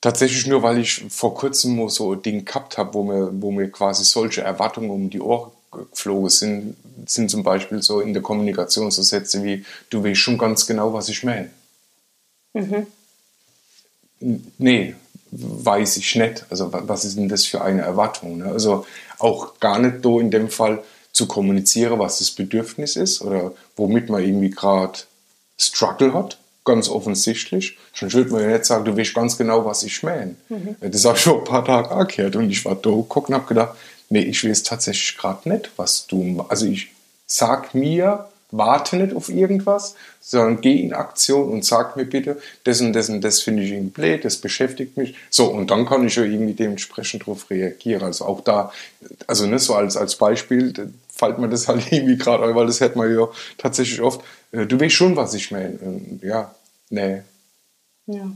tatsächlich 0.00 0.46
nur, 0.46 0.62
weil 0.62 0.78
ich 0.78 1.04
vor 1.08 1.34
kurzem 1.34 1.88
so 1.88 2.12
ein 2.12 2.22
Ding 2.22 2.44
gehabt 2.44 2.78
habe, 2.78 2.94
wo 2.94 3.02
mir, 3.02 3.30
wo 3.32 3.50
mir 3.50 3.68
quasi 3.70 4.04
solche 4.04 4.42
Erwartungen 4.42 4.90
um 4.90 5.10
die 5.10 5.20
Ohren 5.20 5.50
geflogen 5.74 6.28
sind, 6.30 6.76
sind 7.06 7.30
zum 7.30 7.42
Beispiel 7.42 7.82
so 7.82 8.00
in 8.00 8.12
der 8.12 8.22
Kommunikation 8.22 8.90
so 8.90 9.02
Sätze 9.02 9.42
wie, 9.44 9.64
du 9.90 10.02
weißt 10.04 10.16
schon 10.20 10.38
ganz 10.38 10.66
genau, 10.66 10.92
was 10.92 11.08
ich 11.08 11.22
meine. 11.24 11.50
N- 14.20 14.52
Nee, 14.58 14.94
weiß 15.30 15.96
ich 15.96 16.14
nicht. 16.14 16.44
Also 16.50 16.72
wa- 16.72 16.82
was 16.86 17.04
ist 17.04 17.16
denn 17.18 17.28
das 17.28 17.44
für 17.44 17.62
eine 17.62 17.82
Erwartung? 17.82 18.38
Ne? 18.38 18.46
Also 18.46 18.86
auch 19.18 19.58
gar 19.60 19.78
nicht 19.78 20.02
so 20.02 20.20
in 20.20 20.30
dem 20.30 20.48
Fall 20.48 20.82
zu 21.12 21.26
kommunizieren, 21.26 21.98
was 21.98 22.18
das 22.18 22.30
Bedürfnis 22.30 22.96
ist 22.96 23.20
oder 23.22 23.52
womit 23.76 24.08
man 24.08 24.22
irgendwie 24.22 24.50
gerade 24.50 24.98
Struggle 25.58 26.12
hat, 26.14 26.38
ganz 26.64 26.88
offensichtlich. 26.88 27.76
Sonst 27.94 28.14
würde 28.14 28.30
man 28.30 28.42
ja 28.42 28.48
nicht 28.48 28.64
sagen, 28.64 28.84
du 28.84 28.96
weißt 28.96 29.14
ganz 29.14 29.36
genau, 29.36 29.64
was 29.64 29.82
ich 29.82 30.02
meine. 30.02 30.34
Das 30.80 31.04
habe 31.04 31.16
ich 31.16 31.24
vor 31.24 31.38
ein 31.38 31.44
paar 31.44 31.64
Tagen 31.64 31.90
angehört 31.90 32.36
und 32.36 32.50
ich 32.50 32.64
war 32.64 32.74
da 32.76 32.90
geguckt 32.90 33.28
und 33.28 33.34
habe 33.34 33.46
gedacht, 33.46 33.76
nee, 34.14 34.22
ich 34.22 34.44
weiß 34.44 34.62
tatsächlich 34.62 35.18
gerade 35.18 35.48
nicht, 35.48 35.70
was 35.76 36.06
du, 36.06 36.46
also 36.48 36.66
ich 36.66 36.92
sag 37.26 37.74
mir, 37.74 38.28
warte 38.52 38.96
nicht 38.96 39.14
auf 39.14 39.28
irgendwas, 39.28 39.96
sondern 40.20 40.60
geh 40.60 40.80
in 40.80 40.92
Aktion 40.94 41.48
und 41.50 41.64
sag 41.64 41.96
mir 41.96 42.04
bitte, 42.04 42.40
das 42.62 42.80
und 42.80 42.92
das 42.92 43.08
und 43.08 43.22
das 43.22 43.40
finde 43.42 43.64
ich 43.64 43.72
irgendwie 43.72 43.90
blöd, 43.90 44.24
das 44.24 44.36
beschäftigt 44.36 44.96
mich. 44.96 45.16
So, 45.30 45.46
und 45.46 45.72
dann 45.72 45.84
kann 45.84 46.06
ich 46.06 46.14
ja 46.14 46.22
irgendwie 46.22 46.54
dementsprechend 46.54 47.22
darauf 47.22 47.50
reagieren. 47.50 48.04
Also 48.04 48.24
auch 48.26 48.40
da, 48.42 48.70
also 49.26 49.46
ne, 49.46 49.58
so 49.58 49.74
als, 49.74 49.96
als 49.96 50.14
Beispiel, 50.14 50.72
fällt 51.12 51.38
mir 51.38 51.48
das 51.48 51.66
halt 51.68 51.90
irgendwie 51.90 52.16
gerade 52.16 52.44
ein, 52.44 52.54
weil 52.54 52.66
das 52.66 52.80
hört 52.80 52.94
man 52.94 53.12
ja 53.12 53.28
tatsächlich 53.58 54.00
oft. 54.00 54.20
Äh, 54.52 54.66
Du 54.66 54.78
weißt 54.80 54.94
schon, 54.94 55.16
was 55.16 55.34
ich 55.34 55.50
meine. 55.50 55.76
Und 55.78 56.20
Ja, 56.22 56.54
nee. 56.90 57.22
Ja. 58.06 58.30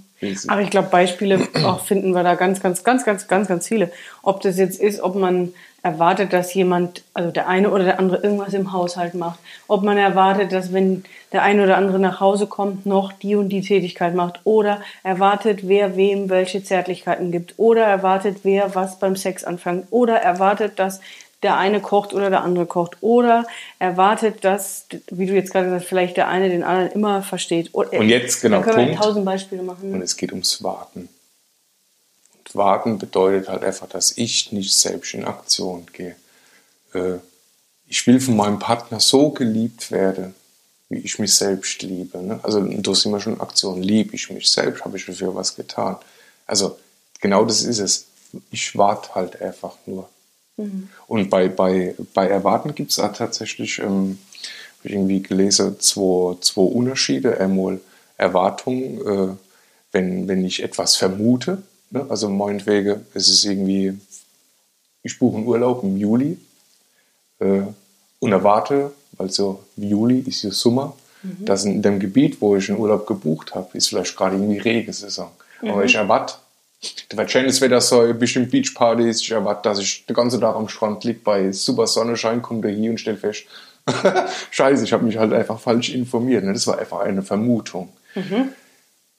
Aber 0.49 0.63
ich 0.63 0.71
glaube, 0.71 0.89
Beispiele 0.89 1.47
auch 1.65 1.85
finden 1.85 2.13
wir 2.13 2.23
da 2.23 2.35
ganz, 2.35 2.61
ganz, 2.61 2.85
ganz, 2.85 3.05
ganz, 3.05 3.29
ganz, 3.29 3.49
ganz 3.49 3.69
viele. 3.69 3.93
Ob 4.23 4.41
das 4.41 4.57
jetzt 4.57 4.81
ist, 4.81 5.01
ob 5.01 5.15
man 5.15 5.53
erwartet, 5.83 6.33
dass 6.33 6.55
jemand, 6.55 7.05
also 7.15 7.31
der 7.31 7.49
eine 7.49 7.71
oder 7.71 7.85
der 7.85 7.99
andere 7.99 8.23
irgendwas 8.23 8.55
im 8.55 8.73
Haushalt 8.73 9.15
macht. 9.15 9.39
Ob 9.69 9.83
man 9.83 9.97
erwartet, 9.99 10.53
dass 10.53 10.73
wenn 10.73 11.05
der 11.33 11.43
eine 11.43 11.63
oder 11.65 11.77
andere 11.77 11.99
nach 11.99 12.19
Hause 12.19 12.47
kommt, 12.47 12.87
noch 12.87 13.13
die 13.13 13.37
und 13.37 13.51
die 13.51 13.61
Tätigkeit 13.61 14.15
macht. 14.15 14.41
Oder 14.45 14.81
erwartet, 15.03 15.69
wer 15.69 15.97
wem 15.97 16.31
welche 16.31 16.65
Zärtlichkeiten 16.65 17.31
gibt. 17.31 17.55
Oder 17.59 17.85
erwartet, 17.85 18.39
wer 18.43 18.75
was 18.75 18.99
beim 18.99 19.17
Sex 19.17 19.45
anfängt. 19.45 19.87
Oder 19.91 20.17
erwartet, 20.17 20.79
dass 20.79 21.01
der 21.43 21.57
eine 21.57 21.81
kocht 21.81 22.15
oder 22.15 22.31
der 22.31 22.43
andere 22.43 22.67
kocht. 22.67 22.97
Oder 23.01 23.47
erwartet, 23.79 24.45
dass, 24.45 24.87
wie 25.11 25.27
du 25.27 25.35
jetzt 25.35 25.53
gerade 25.53 25.67
gesagt 25.67 25.83
hast, 25.83 25.89
vielleicht 25.89 26.17
der 26.17 26.29
eine 26.29 26.49
den 26.49 26.65
anderen 26.65 26.91
immer 26.93 27.23
versteht. 27.23 27.75
Und 27.75 27.93
jetzt 28.09 28.41
genau, 28.43 28.63
können 28.63 28.77
wir 28.79 28.87
Punkt. 28.87 29.03
tausend 29.03 29.25
Beispiele 29.25 29.63
machen. 29.63 29.95
Und 29.95 30.03
es 30.03 30.17
geht 30.17 30.33
ums 30.33 30.63
Warten. 30.63 31.09
Und 32.35 32.55
Warten 32.55 32.99
bedeutet 32.99 33.49
halt 33.49 33.63
einfach, 33.63 33.89
dass 33.89 34.17
ich 34.17 34.53
nicht 34.53 34.75
selbst 34.75 35.15
in 35.15 35.25
Aktion 35.25 35.87
gehe. 35.93 36.17
Äh, 36.95 37.19
ich 37.87 38.07
will 38.07 38.21
von 38.21 38.37
meinem 38.37 38.59
Partner 38.59 39.01
so 39.01 39.31
geliebt 39.31 39.91
werden, 39.91 40.35
wie 40.89 40.99
ich 40.99 41.19
mich 41.19 41.35
selbst 41.35 41.83
liebe. 41.83 42.19
Ne? 42.19 42.41
Also 42.43 42.61
da 42.61 42.95
sind 42.95 43.13
wir 43.13 43.21
schon 43.21 43.41
Aktion. 43.41 43.83
Liebe 43.83 44.15
ich 44.15 44.31
mich 44.31 44.51
selbst? 44.51 44.85
Habe 44.85 44.97
ich 44.97 45.07
dafür 45.07 45.35
was 45.35 45.55
getan? 45.55 45.97
Also 46.47 46.79
genau 47.21 47.45
das 47.45 47.63
ist 47.63 47.79
es. 47.79 48.07
Ich 48.51 48.77
warte 48.77 49.15
halt 49.15 49.41
einfach 49.41 49.77
nur. 49.87 50.09
Und 51.07 51.31
bei, 51.31 51.49
bei, 51.49 51.95
bei 52.15 52.29
Erwarten 52.29 52.75
gibt 52.75 52.91
es 52.91 52.97
tatsächlich, 52.97 53.79
ähm, 53.79 54.19
habe 54.79 54.89
ich 54.89 54.93
irgendwie 54.93 55.23
gelesen, 55.23 55.79
zwei, 55.81 56.37
zwei 56.41 56.63
Unterschiede. 56.63 57.41
Einmal 57.41 57.81
Erwartung, 58.17 59.07
äh, 59.07 59.35
wenn, 59.93 60.29
wenn 60.29 60.45
ich 60.45 60.63
etwas 60.63 60.97
vermute, 60.97 61.63
ne? 61.91 62.07
also 62.09 62.29
meinetwegen, 62.29 63.07
es 63.15 63.29
ist 63.29 63.45
irgendwie, 63.45 63.99
ich 65.03 65.19
buche 65.19 65.39
einen 65.39 65.47
Urlaub 65.47 65.83
im 65.83 65.97
Juli 65.97 66.39
äh, 67.39 67.63
und 68.19 68.33
erwarte, 68.33 68.93
also 69.17 69.65
Juli 69.77 70.21
ist 70.21 70.43
ja 70.43 70.51
Sommer, 70.51 70.95
dass 71.41 71.65
in 71.65 71.83
dem 71.83 71.99
Gebiet, 71.99 72.41
wo 72.41 72.57
ich 72.57 72.69
einen 72.71 72.79
Urlaub 72.79 73.07
gebucht 73.07 73.55
habe, 73.55 73.77
ist 73.77 73.89
vielleicht 73.89 74.17
gerade 74.17 74.37
irgendwie 74.37 74.59
Regensaison. 74.59 75.31
Aber 75.63 75.85
ich 75.85 75.97
erwarte, 75.97 76.35
da 77.09 77.17
wird 77.17 77.31
schönes 77.31 77.61
Wetter 77.61 77.81
sein, 77.81 78.19
bestimmt 78.19 78.51
Beachpartys, 78.51 79.21
ich 79.21 79.31
erwarte, 79.31 79.69
dass 79.69 79.79
ich 79.79 80.07
den 80.07 80.15
ganzen 80.15 80.41
Tag 80.41 80.55
am 80.55 80.69
Strand 80.69 81.05
liege, 81.05 81.21
bei 81.23 81.53
super 81.53 81.87
Sonnenschein, 81.87 82.43
komme 82.43 82.61
da 82.61 82.69
hier 82.69 82.91
und 82.91 83.01
stelle 83.01 83.17
fest, 83.17 83.45
Scheiße, 84.51 84.85
ich 84.85 84.93
habe 84.93 85.05
mich 85.05 85.17
halt 85.17 85.33
einfach 85.33 85.59
falsch 85.59 85.91
informiert. 85.91 86.45
Ne? 86.45 86.53
Das 86.53 86.67
war 86.67 86.79
einfach 86.79 87.01
eine 87.01 87.23
Vermutung. 87.23 87.91
Mhm. 88.15 88.51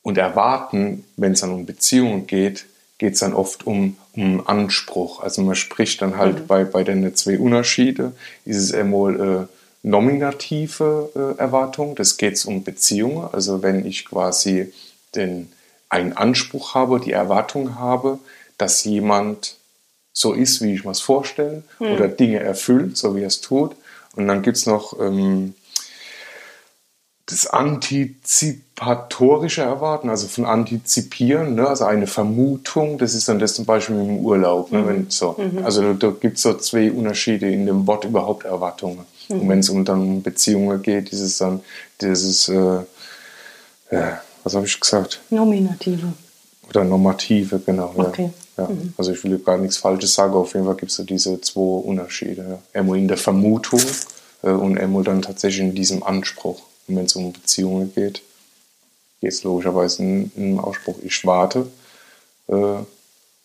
Und 0.01 0.17
erwarten, 0.17 1.05
wenn 1.17 1.33
es 1.33 1.41
dann 1.41 1.51
um 1.51 1.65
Beziehungen 1.65 2.27
geht, 2.27 2.65
geht 2.97 3.13
es 3.13 3.19
dann 3.19 3.33
oft 3.33 3.65
um, 3.65 3.97
um 4.15 4.45
Anspruch. 4.47 5.21
Also 5.21 5.41
man 5.41 5.55
spricht 5.55 6.01
dann 6.01 6.17
halt 6.17 6.41
mhm. 6.41 6.47
bei, 6.47 6.63
bei 6.63 6.83
den 6.83 7.15
zwei 7.15 7.39
Unterschiede, 7.39 8.13
ist 8.45 8.57
es 8.57 8.73
einmal 8.73 9.19
äh, 9.19 9.87
nominative 9.87 11.09
äh, 11.15 11.39
Erwartung, 11.39 11.95
das 11.95 12.17
geht 12.17 12.43
um 12.45 12.63
Beziehungen. 12.63 13.27
Also 13.31 13.63
wenn 13.63 13.85
ich 13.85 14.05
quasi 14.05 14.73
den, 15.15 15.51
einen 15.89 16.13
Anspruch 16.13 16.75
habe, 16.75 16.99
die 16.99 17.11
Erwartung 17.11 17.79
habe, 17.79 18.19
dass 18.57 18.83
jemand 18.83 19.55
so 20.13 20.33
ist, 20.33 20.61
wie 20.61 20.73
ich 20.73 20.85
mir 20.85 20.91
es 20.91 21.01
vorstelle, 21.01 21.63
mhm. 21.79 21.87
oder 21.87 22.07
Dinge 22.07 22.39
erfüllt, 22.39 22.97
so 22.97 23.15
wie 23.15 23.21
er 23.21 23.27
es 23.27 23.41
tut. 23.41 23.75
Und 24.15 24.27
dann 24.27 24.41
gibt 24.41 24.57
es 24.57 24.65
noch 24.65 24.99
ähm, 24.99 25.53
das 27.29 27.47
antizipatorische 27.47 29.61
Erwarten, 29.61 30.09
also 30.09 30.27
von 30.27 30.43
antizipieren, 30.45 31.55
ne? 31.55 31.67
also 31.67 31.85
eine 31.85 32.07
Vermutung, 32.07 32.97
das 32.97 33.13
ist 33.13 33.29
dann 33.29 33.37
das 33.39 33.53
zum 33.53 33.65
Beispiel 33.65 33.95
im 33.95 34.17
Urlaub. 34.17 34.69
Ne? 34.71 34.79
Mhm. 34.79 34.87
Wenn, 34.87 35.09
so. 35.09 35.35
Mhm. 35.37 35.63
Also 35.63 35.93
da 35.93 36.09
gibt 36.09 36.35
es 36.37 36.43
so 36.43 36.55
zwei 36.55 36.91
Unterschiede 36.91 37.47
in 37.49 37.67
dem 37.67 37.87
Wort 37.87 38.03
überhaupt 38.05 38.45
Erwartungen. 38.45 39.05
Mhm. 39.29 39.41
Und 39.41 39.49
wenn 39.49 39.59
es 39.59 39.69
um 39.69 39.85
dann 39.85 40.23
Beziehungen 40.23 40.81
geht, 40.81 41.09
ist 41.09 41.21
es 41.21 41.37
dann 41.37 41.61
dieses, 42.01 42.49
äh, 42.49 42.79
ja, 43.91 44.21
was 44.43 44.55
habe 44.55 44.65
ich 44.65 44.79
gesagt? 44.79 45.21
Nominative. 45.29 46.13
Oder 46.69 46.83
Normative, 46.83 47.59
genau. 47.59 47.93
Okay. 47.95 48.31
Ja. 48.57 48.63
Ja. 48.63 48.69
Mhm. 48.69 48.93
Also 48.97 49.11
ich 49.11 49.23
will 49.23 49.39
gar 49.39 49.57
nichts 49.57 49.77
Falsches 49.77 50.13
sagen, 50.13 50.33
auf 50.33 50.53
jeden 50.53 50.65
Fall 50.65 50.75
gibt 50.75 50.91
es 50.91 50.97
so 50.97 51.03
diese 51.03 51.39
zwei 51.41 51.61
Unterschiede. 51.61 52.59
Ja. 52.73 52.79
Einmal 52.79 52.97
in 52.97 53.07
der 53.07 53.17
Vermutung 53.17 53.81
äh, 54.43 54.49
und 54.49 54.77
einmal 54.77 55.03
dann 55.03 55.21
tatsächlich 55.21 55.61
in 55.61 55.75
diesem 55.75 56.03
Anspruch. 56.03 56.61
Und 56.87 56.97
wenn 56.97 57.05
es 57.05 57.15
um 57.15 57.31
Beziehungen 57.31 57.93
geht, 57.93 58.21
geht 59.21 59.31
es 59.31 59.43
logischerweise 59.43 60.03
in, 60.03 60.31
in 60.35 60.59
Ausspruch, 60.59 60.97
ich 61.03 61.25
warte 61.25 61.67
äh, 62.47 62.77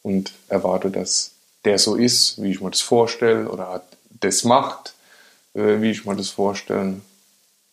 und 0.02 0.32
erwarte, 0.48 0.90
dass 0.90 1.30
der 1.64 1.78
so 1.78 1.94
ist, 1.94 2.42
wie 2.42 2.50
ich 2.50 2.60
mir 2.60 2.70
das 2.70 2.80
vorstelle, 2.80 3.48
oder 3.48 3.82
das 4.20 4.44
macht, 4.44 4.94
äh, 5.54 5.80
wie 5.80 5.90
ich 5.90 6.04
mir 6.04 6.16
das 6.16 6.28
vorstelle. 6.30 7.00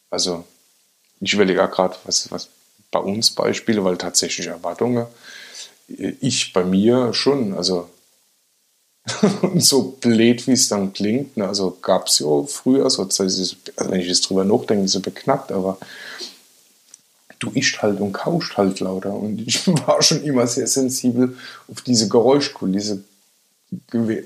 Also 0.09 0.43
ich 1.19 1.33
überlege 1.33 1.67
gerade, 1.67 1.95
was, 2.05 2.31
was 2.31 2.47
bei 2.91 2.99
uns 2.99 3.31
Beispiele, 3.31 3.83
weil 3.83 3.97
tatsächlich 3.97 4.47
Erwartungen, 4.47 5.07
äh, 5.89 6.13
ich 6.19 6.53
bei 6.53 6.63
mir 6.63 7.13
schon, 7.13 7.53
also 7.53 7.89
so 9.55 9.97
blöd, 9.99 10.45
wie 10.47 10.51
es 10.51 10.67
dann 10.67 10.93
klingt. 10.93 11.37
Ne? 11.37 11.47
Also 11.47 11.77
gab 11.81 12.07
es 12.07 12.19
ja 12.19 12.43
früher, 12.43 12.89
so, 12.89 13.03
also 13.03 13.23
wenn 13.77 13.99
ich 13.99 14.07
jetzt 14.07 14.29
drüber 14.29 14.43
nachdenke, 14.43 14.87
so 14.87 14.99
beknackt, 14.99 15.51
aber 15.51 15.77
du 17.39 17.49
ischt 17.51 17.81
halt 17.81 17.99
und 17.99 18.13
kauscht 18.13 18.57
halt 18.57 18.79
lauter. 18.79 19.13
Und 19.13 19.41
ich 19.41 19.67
war 19.87 20.01
schon 20.01 20.23
immer 20.23 20.47
sehr 20.47 20.67
sensibel 20.67 21.35
auf 21.67 21.81
diese 21.81 22.07
Geräuschkulisse. 22.07 23.03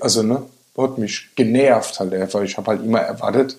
Also, 0.00 0.22
ne, 0.22 0.42
hat 0.76 0.98
mich 0.98 1.30
genervt 1.34 1.98
halt 2.00 2.12
einfach. 2.12 2.42
Ich 2.42 2.56
habe 2.56 2.72
halt 2.72 2.84
immer 2.84 3.00
erwartet, 3.00 3.56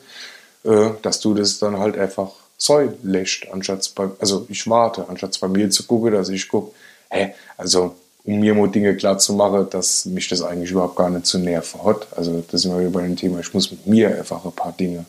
äh, 0.63 0.89
dass 1.01 1.19
du 1.19 1.33
das 1.33 1.59
dann 1.59 1.79
halt 1.79 1.97
einfach 1.97 2.31
so 2.57 2.91
lässt, 3.03 3.47
anstatt 3.51 3.91
bei, 3.95 4.09
also 4.19 4.45
ich 4.49 4.67
warte, 4.67 5.07
anstatt 5.07 5.39
bei 5.39 5.47
mir 5.47 5.69
zu 5.69 5.85
gucken, 5.85 6.13
dass 6.13 6.29
ich 6.29 6.47
gucke, 6.49 6.73
hä, 7.09 7.33
also 7.55 7.95
um 8.25 8.39
mir 8.39 8.53
mal 8.53 8.67
Dinge 8.67 8.95
klar 8.95 9.17
zu 9.17 9.33
machen, 9.33 9.67
dass 9.69 10.05
mich 10.05 10.27
das 10.27 10.41
eigentlich 10.41 10.71
überhaupt 10.71 10.97
gar 10.97 11.09
nicht 11.09 11.25
zu 11.25 11.39
nerven 11.39 11.83
hat. 11.85 12.07
Also 12.15 12.43
das 12.51 12.61
sind 12.61 12.73
wir 12.73 12.79
wieder 12.81 12.89
bei 12.89 13.03
dem 13.03 13.15
Thema, 13.15 13.39
ich 13.39 13.53
muss 13.53 13.71
mit 13.71 13.87
mir 13.87 14.09
einfach 14.17 14.43
ein 14.43 14.51
paar 14.51 14.73
Dinge 14.73 15.05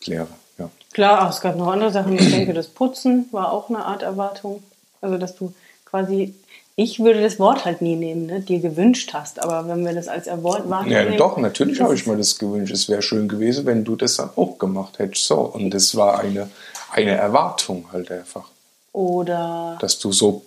klären. 0.00 0.28
Ja. 0.58 0.70
Klar, 0.92 1.28
es 1.28 1.40
gab 1.40 1.56
noch 1.56 1.66
andere 1.66 1.90
Sachen. 1.90 2.12
Ich 2.16 2.30
denke, 2.30 2.54
das 2.54 2.68
Putzen 2.68 3.26
war 3.32 3.52
auch 3.52 3.68
eine 3.68 3.84
Art 3.84 4.02
Erwartung. 4.02 4.62
Also 5.00 5.18
dass 5.18 5.34
du 5.34 5.52
quasi, 5.84 6.34
ich 6.76 7.00
würde 7.00 7.20
das 7.20 7.40
Wort 7.40 7.64
halt 7.64 7.82
nie 7.82 7.96
nehmen, 7.96 8.26
ne? 8.26 8.40
dir 8.40 8.60
gewünscht 8.60 9.10
hast. 9.12 9.42
Aber 9.42 9.66
wenn 9.68 9.84
wir 9.84 9.92
das 9.92 10.06
als 10.06 10.28
Erwartung 10.28 10.70
ja, 10.88 11.04
nehmen, 11.04 11.16
doch, 11.16 11.36
natürlich 11.36 11.80
habe 11.80 11.94
ich 11.94 12.06
mir 12.06 12.16
das 12.16 12.38
gewünscht. 12.38 12.72
Es 12.72 12.88
wäre 12.88 13.02
schön 13.02 13.26
gewesen, 13.26 13.66
wenn 13.66 13.82
du 13.84 13.96
das 13.96 14.16
dann 14.16 14.30
auch 14.36 14.58
gemacht 14.58 15.00
hättest. 15.00 15.26
So, 15.26 15.40
und 15.40 15.70
das 15.70 15.96
war 15.96 16.20
eine, 16.20 16.48
eine 16.94 17.12
Erwartung 17.12 17.86
halt 17.92 18.10
einfach. 18.10 18.48
Oder... 18.92 19.78
Dass 19.80 19.98
du 19.98 20.12
so, 20.12 20.42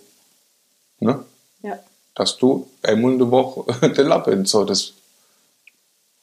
ne? 1.00 1.24
Ja 1.62 1.78
dass 2.18 2.36
du 2.36 2.68
einmal 2.82 3.12
in 3.12 3.18
der 3.18 3.30
Woche 3.30 3.88
den 3.88 4.06
Lappen 4.06 4.44
so 4.44 4.64
das 4.64 4.92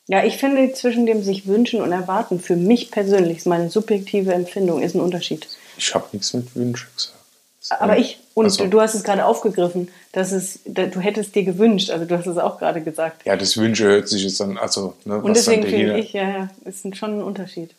ja, 0.07 0.23
ich 0.23 0.37
finde 0.37 0.71
zwischen 0.73 1.07
dem 1.07 1.23
sich 1.23 1.47
wünschen 1.47 1.81
und 1.81 1.91
erwarten, 1.91 2.39
für 2.39 2.55
mich 2.55 2.91
persönlich, 2.91 3.37
ist 3.37 3.47
meine 3.47 3.71
subjektive 3.71 4.31
Empfindung, 4.35 4.83
ist 4.83 4.93
ein 4.93 5.01
Unterschied. 5.01 5.47
Ich 5.79 5.95
habe 5.95 6.05
nichts 6.11 6.31
mit 6.35 6.55
Wünschen 6.55 6.87
gesagt. 6.95 7.81
Aber 7.81 7.97
ich, 7.97 8.19
und 8.35 8.45
also, 8.45 8.67
du 8.67 8.81
hast 8.81 8.93
es 8.93 9.03
gerade 9.03 9.25
aufgegriffen, 9.25 9.89
dass 10.11 10.31
es, 10.31 10.59
du 10.65 10.99
hättest 10.99 11.33
dir 11.33 11.43
gewünscht, 11.43 11.89
also 11.89 12.05
du 12.05 12.15
hast 12.15 12.27
es 12.27 12.37
auch 12.37 12.59
gerade 12.59 12.83
gesagt. 12.83 13.25
Ja, 13.25 13.35
das 13.35 13.57
Wünsche 13.57 13.85
hört 13.85 14.07
sich 14.07 14.21
jetzt 14.21 14.39
dann, 14.39 14.59
also, 14.59 14.93
ne, 15.05 15.17
Und 15.17 15.35
deswegen 15.35 15.63
finde 15.63 15.97
ich, 15.97 16.13
ja, 16.13 16.29
ja, 16.29 16.49
ist 16.65 16.85
schon 16.95 17.17
ein 17.17 17.23
Unterschied. 17.23 17.71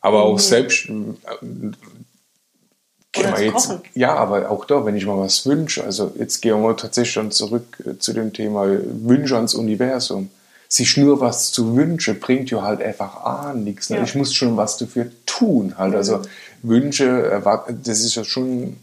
Aber 0.00 0.24
auch 0.24 0.38
selbst, 0.38 0.88
oder 3.18 3.40
jetzt, 3.40 3.74
ja, 3.94 4.14
aber 4.14 4.50
auch 4.50 4.64
da, 4.64 4.84
wenn 4.84 4.96
ich 4.96 5.06
mal 5.06 5.18
was 5.18 5.46
wünsche, 5.46 5.84
also 5.84 6.12
jetzt 6.18 6.40
gehen 6.42 6.60
wir 6.62 6.76
tatsächlich 6.76 7.12
schon 7.12 7.30
zurück 7.30 7.82
äh, 7.84 7.98
zu 7.98 8.12
dem 8.12 8.32
Thema 8.32 8.66
Wünsche 8.66 9.36
ans 9.36 9.54
Universum. 9.54 10.30
Sich 10.68 10.96
nur 10.96 11.20
was 11.20 11.52
zu 11.52 11.76
wünschen, 11.76 12.18
bringt 12.18 12.50
ja 12.50 12.60
halt 12.62 12.82
einfach 12.82 13.24
an 13.24 13.62
nichts. 13.62 13.88
Ne? 13.88 13.98
Ja. 13.98 14.02
Ich 14.02 14.16
muss 14.16 14.34
schon 14.34 14.56
was 14.56 14.76
dafür 14.76 15.06
tun. 15.24 15.78
Halt. 15.78 15.94
Also 15.94 16.22
Wünsche, 16.62 17.40
das 17.84 18.00
ist 18.00 18.16
ja 18.16 18.24
schon, 18.24 18.76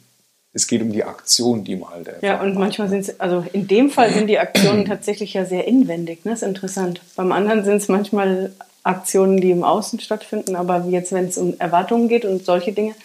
es 0.53 0.67
geht 0.67 0.81
um 0.81 0.93
die 0.93 1.03
Aktion, 1.03 1.65
die 1.65 1.75
man 1.75 1.89
halt 1.89 2.07
einfach 2.07 2.23
Ja, 2.23 2.41
und 2.41 2.55
manchmal 2.55 2.87
sind 2.87 3.01
es, 3.01 3.19
also 3.19 3.45
in 3.51 3.67
dem 3.67 3.89
Fall 3.89 4.09
sind 4.13 4.27
die 4.27 4.39
Aktionen 4.39 4.85
tatsächlich 4.85 5.33
ja 5.33 5.43
sehr 5.43 5.67
inwendig. 5.67 6.23
Ne? 6.23 6.31
Das 6.31 6.41
ist 6.41 6.47
interessant. 6.47 7.01
Beim 7.17 7.33
anderen 7.33 7.65
sind 7.65 7.77
es 7.77 7.89
manchmal 7.89 8.53
Aktionen, 8.83 9.39
die 9.39 9.51
im 9.51 9.63
Außen 9.63 9.99
stattfinden, 9.99 10.55
aber 10.55 10.85
jetzt, 10.89 11.11
wenn 11.13 11.25
es 11.25 11.37
um 11.37 11.57
Erwartungen 11.59 12.09
geht 12.09 12.25
und 12.25 12.45
solche 12.45 12.73
Dinge, 12.73 12.95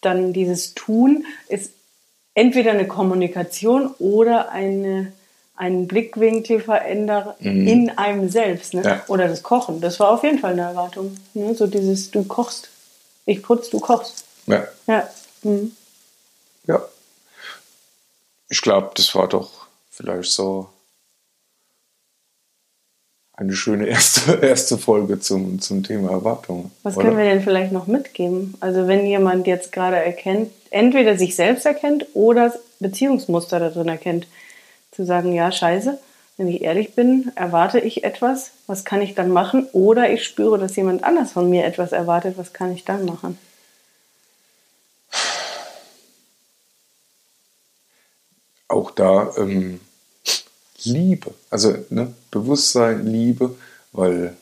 dann 0.00 0.32
dieses 0.32 0.74
Tun 0.74 1.26
ist 1.48 1.72
entweder 2.34 2.70
eine 2.70 2.86
Kommunikation 2.86 3.92
oder 3.98 4.50
eine, 4.50 5.12
einen 5.56 5.88
Blickwinkel 5.88 6.60
verändern 6.60 7.34
mhm. 7.40 7.66
in 7.66 7.90
einem 7.90 8.28
selbst. 8.28 8.74
Ne? 8.74 8.82
Ja. 8.84 9.04
Oder 9.08 9.26
das 9.26 9.42
Kochen. 9.42 9.80
Das 9.80 9.98
war 9.98 10.10
auf 10.10 10.22
jeden 10.22 10.38
Fall 10.38 10.52
eine 10.52 10.62
Erwartung. 10.62 11.16
Ne? 11.34 11.54
So 11.54 11.66
dieses, 11.66 12.10
du 12.10 12.22
kochst. 12.24 12.68
Ich 13.24 13.42
putz, 13.42 13.70
du 13.70 13.80
kochst. 13.80 14.24
Ja. 14.46 14.68
Ja. 14.86 15.08
Mhm. 15.42 15.72
ja. 16.66 16.80
Ich 18.48 18.60
glaube, 18.60 18.90
das 18.94 19.12
war 19.16 19.28
doch 19.28 19.66
vielleicht 19.90 20.30
so 20.30 20.68
eine 23.36 23.52
schöne 23.52 23.86
erste, 23.86 24.34
erste 24.42 24.78
Folge 24.78 25.20
zum, 25.20 25.60
zum 25.60 25.82
Thema 25.82 26.10
Erwartung. 26.10 26.70
Was 26.82 26.96
oder? 26.96 27.06
können 27.06 27.18
wir 27.18 27.24
denn 27.24 27.42
vielleicht 27.42 27.72
noch 27.72 27.86
mitgeben? 27.86 28.54
Also 28.60 28.88
wenn 28.88 29.06
jemand 29.06 29.46
jetzt 29.46 29.72
gerade 29.72 29.96
erkennt, 29.96 30.50
entweder 30.70 31.16
sich 31.16 31.36
selbst 31.36 31.66
erkennt 31.66 32.06
oder 32.14 32.52
Beziehungsmuster 32.80 33.60
darin 33.60 33.88
erkennt, 33.88 34.26
zu 34.90 35.04
sagen, 35.04 35.32
ja, 35.32 35.52
scheiße, 35.52 35.98
wenn 36.38 36.48
ich 36.48 36.62
ehrlich 36.62 36.94
bin, 36.94 37.32
erwarte 37.34 37.78
ich 37.78 38.04
etwas, 38.04 38.50
was 38.66 38.84
kann 38.84 39.00
ich 39.00 39.14
dann 39.14 39.30
machen? 39.30 39.68
Oder 39.72 40.10
ich 40.10 40.24
spüre, 40.24 40.58
dass 40.58 40.76
jemand 40.76 41.04
anders 41.04 41.32
von 41.32 41.48
mir 41.48 41.64
etwas 41.64 41.92
erwartet, 41.92 42.36
was 42.36 42.52
kann 42.52 42.72
ich 42.72 42.84
dann 42.84 43.04
machen? 43.04 43.38
Auch 48.68 48.90
da 48.90 49.32
ähm, 49.38 49.80
Liebe. 50.86 51.32
Also 51.50 51.74
ne, 51.90 52.12
Bewusstsein, 52.30 53.06
Liebe, 53.06 53.54
weil 53.92 54.36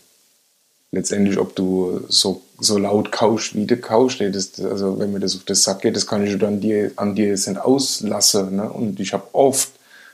letztendlich, 0.95 1.39
ob 1.39 1.55
du 1.57 2.01
so, 2.09 2.43
so 2.61 2.79
laut 2.79 3.13
kauscht, 3.13 3.55
wie 3.55 3.67
du 3.67 3.77
kauscht, 3.77 4.21
das, 4.21 4.61
also 4.61 4.99
wenn 4.99 5.13
mir 5.13 5.21
das 5.21 5.37
auf 5.37 5.45
das 5.45 5.63
Sack 5.63 5.83
geht, 5.83 5.97
das 5.97 6.07
kann 6.07 6.25
ich 6.25 6.39
dann 6.39 6.61
dir, 6.61 6.93
an 6.97 7.15
dir 7.15 7.29
jetzt 7.29 7.49
nicht 7.49 7.61
auslassen. 7.61 8.57
Ne? 8.57 8.71
Und 8.71 9.01
ich 9.01 9.13
habe 9.13 9.27
oft 9.33 9.71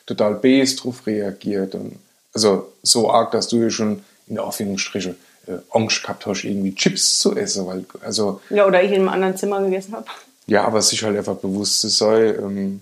total 0.06 0.34
best 0.34 0.82
drauf 0.82 1.06
reagiert. 1.06 1.74
Und, 1.74 1.98
also 2.32 2.72
so 2.82 3.10
arg, 3.10 3.32
dass 3.32 3.48
du 3.48 3.58
ja 3.58 3.70
schon 3.70 4.02
in 4.26 4.38
Anführungsstrichen 4.38 5.16
äh, 5.46 5.58
Angst 5.70 6.02
gehabt 6.02 6.26
hast, 6.26 6.44
irgendwie 6.44 6.74
Chips 6.74 7.18
zu 7.18 7.36
essen. 7.36 7.66
Weil, 7.66 7.84
also, 8.02 8.40
ja, 8.50 8.66
oder 8.66 8.82
ich 8.82 8.90
in 8.90 8.98
einem 8.98 9.08
anderen 9.08 9.36
Zimmer 9.36 9.62
gegessen 9.62 9.94
habe. 9.94 10.06
Ja, 10.46 10.64
aber 10.64 10.82
sich 10.82 11.02
halt 11.02 11.16
einfach 11.16 11.36
bewusst 11.36 11.80
zu 11.80 11.88
sein, 11.88 12.34
ähm, 12.38 12.80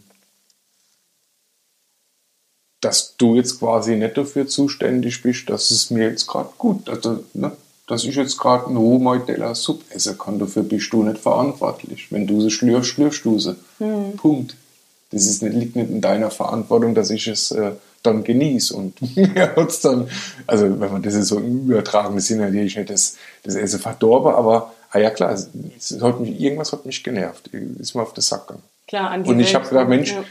dass 2.80 3.16
du 3.16 3.36
jetzt 3.36 3.58
quasi 3.58 3.96
nicht 3.96 4.16
dafür 4.16 4.46
zuständig 4.46 5.22
bist, 5.22 5.50
dass 5.50 5.70
es 5.70 5.90
mir 5.90 6.10
jetzt 6.10 6.26
gerade 6.26 6.50
gut, 6.58 6.88
also, 6.88 7.24
ne, 7.34 7.52
dass 7.88 8.04
ich 8.04 8.14
jetzt 8.14 8.38
gerade 8.38 8.72
nur 8.72 9.00
mein 9.00 9.24
Teller 9.26 9.54
Suppe 9.54 9.84
essen 9.94 10.18
kann. 10.18 10.38
Dafür 10.38 10.62
bist 10.62 10.92
du 10.92 11.02
nicht 11.02 11.18
verantwortlich. 11.18 12.12
Wenn 12.12 12.26
du 12.26 12.40
sie 12.42 12.50
schlürfst, 12.50 12.90
schlürfst 12.90 13.24
du 13.24 13.38
sie. 13.38 13.56
Hm. 13.78 14.12
Punkt. 14.16 14.56
Das 15.10 15.24
ist 15.24 15.42
nicht, 15.42 15.54
liegt 15.54 15.76
nicht 15.76 15.90
in 15.90 16.02
deiner 16.02 16.30
Verantwortung, 16.30 16.94
dass 16.94 17.08
ich 17.08 17.26
es 17.28 17.50
äh, 17.50 17.72
dann 18.02 18.24
genieße. 18.24 18.76
Und 18.76 19.00
mir 19.16 19.56
hat's 19.56 19.80
dann, 19.80 20.08
also 20.46 20.64
wenn 20.64 20.92
man 20.92 21.02
das 21.02 21.14
so 21.14 21.38
im 21.38 21.66
übertragenen 21.66 22.20
Sinne, 22.20 22.62
ich 22.62 22.76
hätte 22.76 22.92
das, 22.92 23.16
das 23.42 23.54
Essen 23.54 23.80
verdorben, 23.80 24.34
aber 24.34 24.74
ah 24.90 24.98
ja 24.98 25.10
klar, 25.10 25.32
es 25.32 25.48
hat 26.00 26.20
mich, 26.20 26.38
irgendwas 26.38 26.72
hat 26.72 26.84
mich 26.84 27.02
genervt, 27.02 27.48
ist 27.48 27.94
mir 27.94 28.02
auf 28.02 28.12
den 28.12 28.20
Sack 28.20 28.48
gegangen. 28.48 28.62
Klar, 28.86 29.10
an 29.10 29.24
die 29.24 29.30
Und 29.30 29.40
ich 29.40 29.54
habe 29.54 29.66
gedacht, 29.66 29.88
Mensch, 29.88 30.12
ja. 30.12 30.24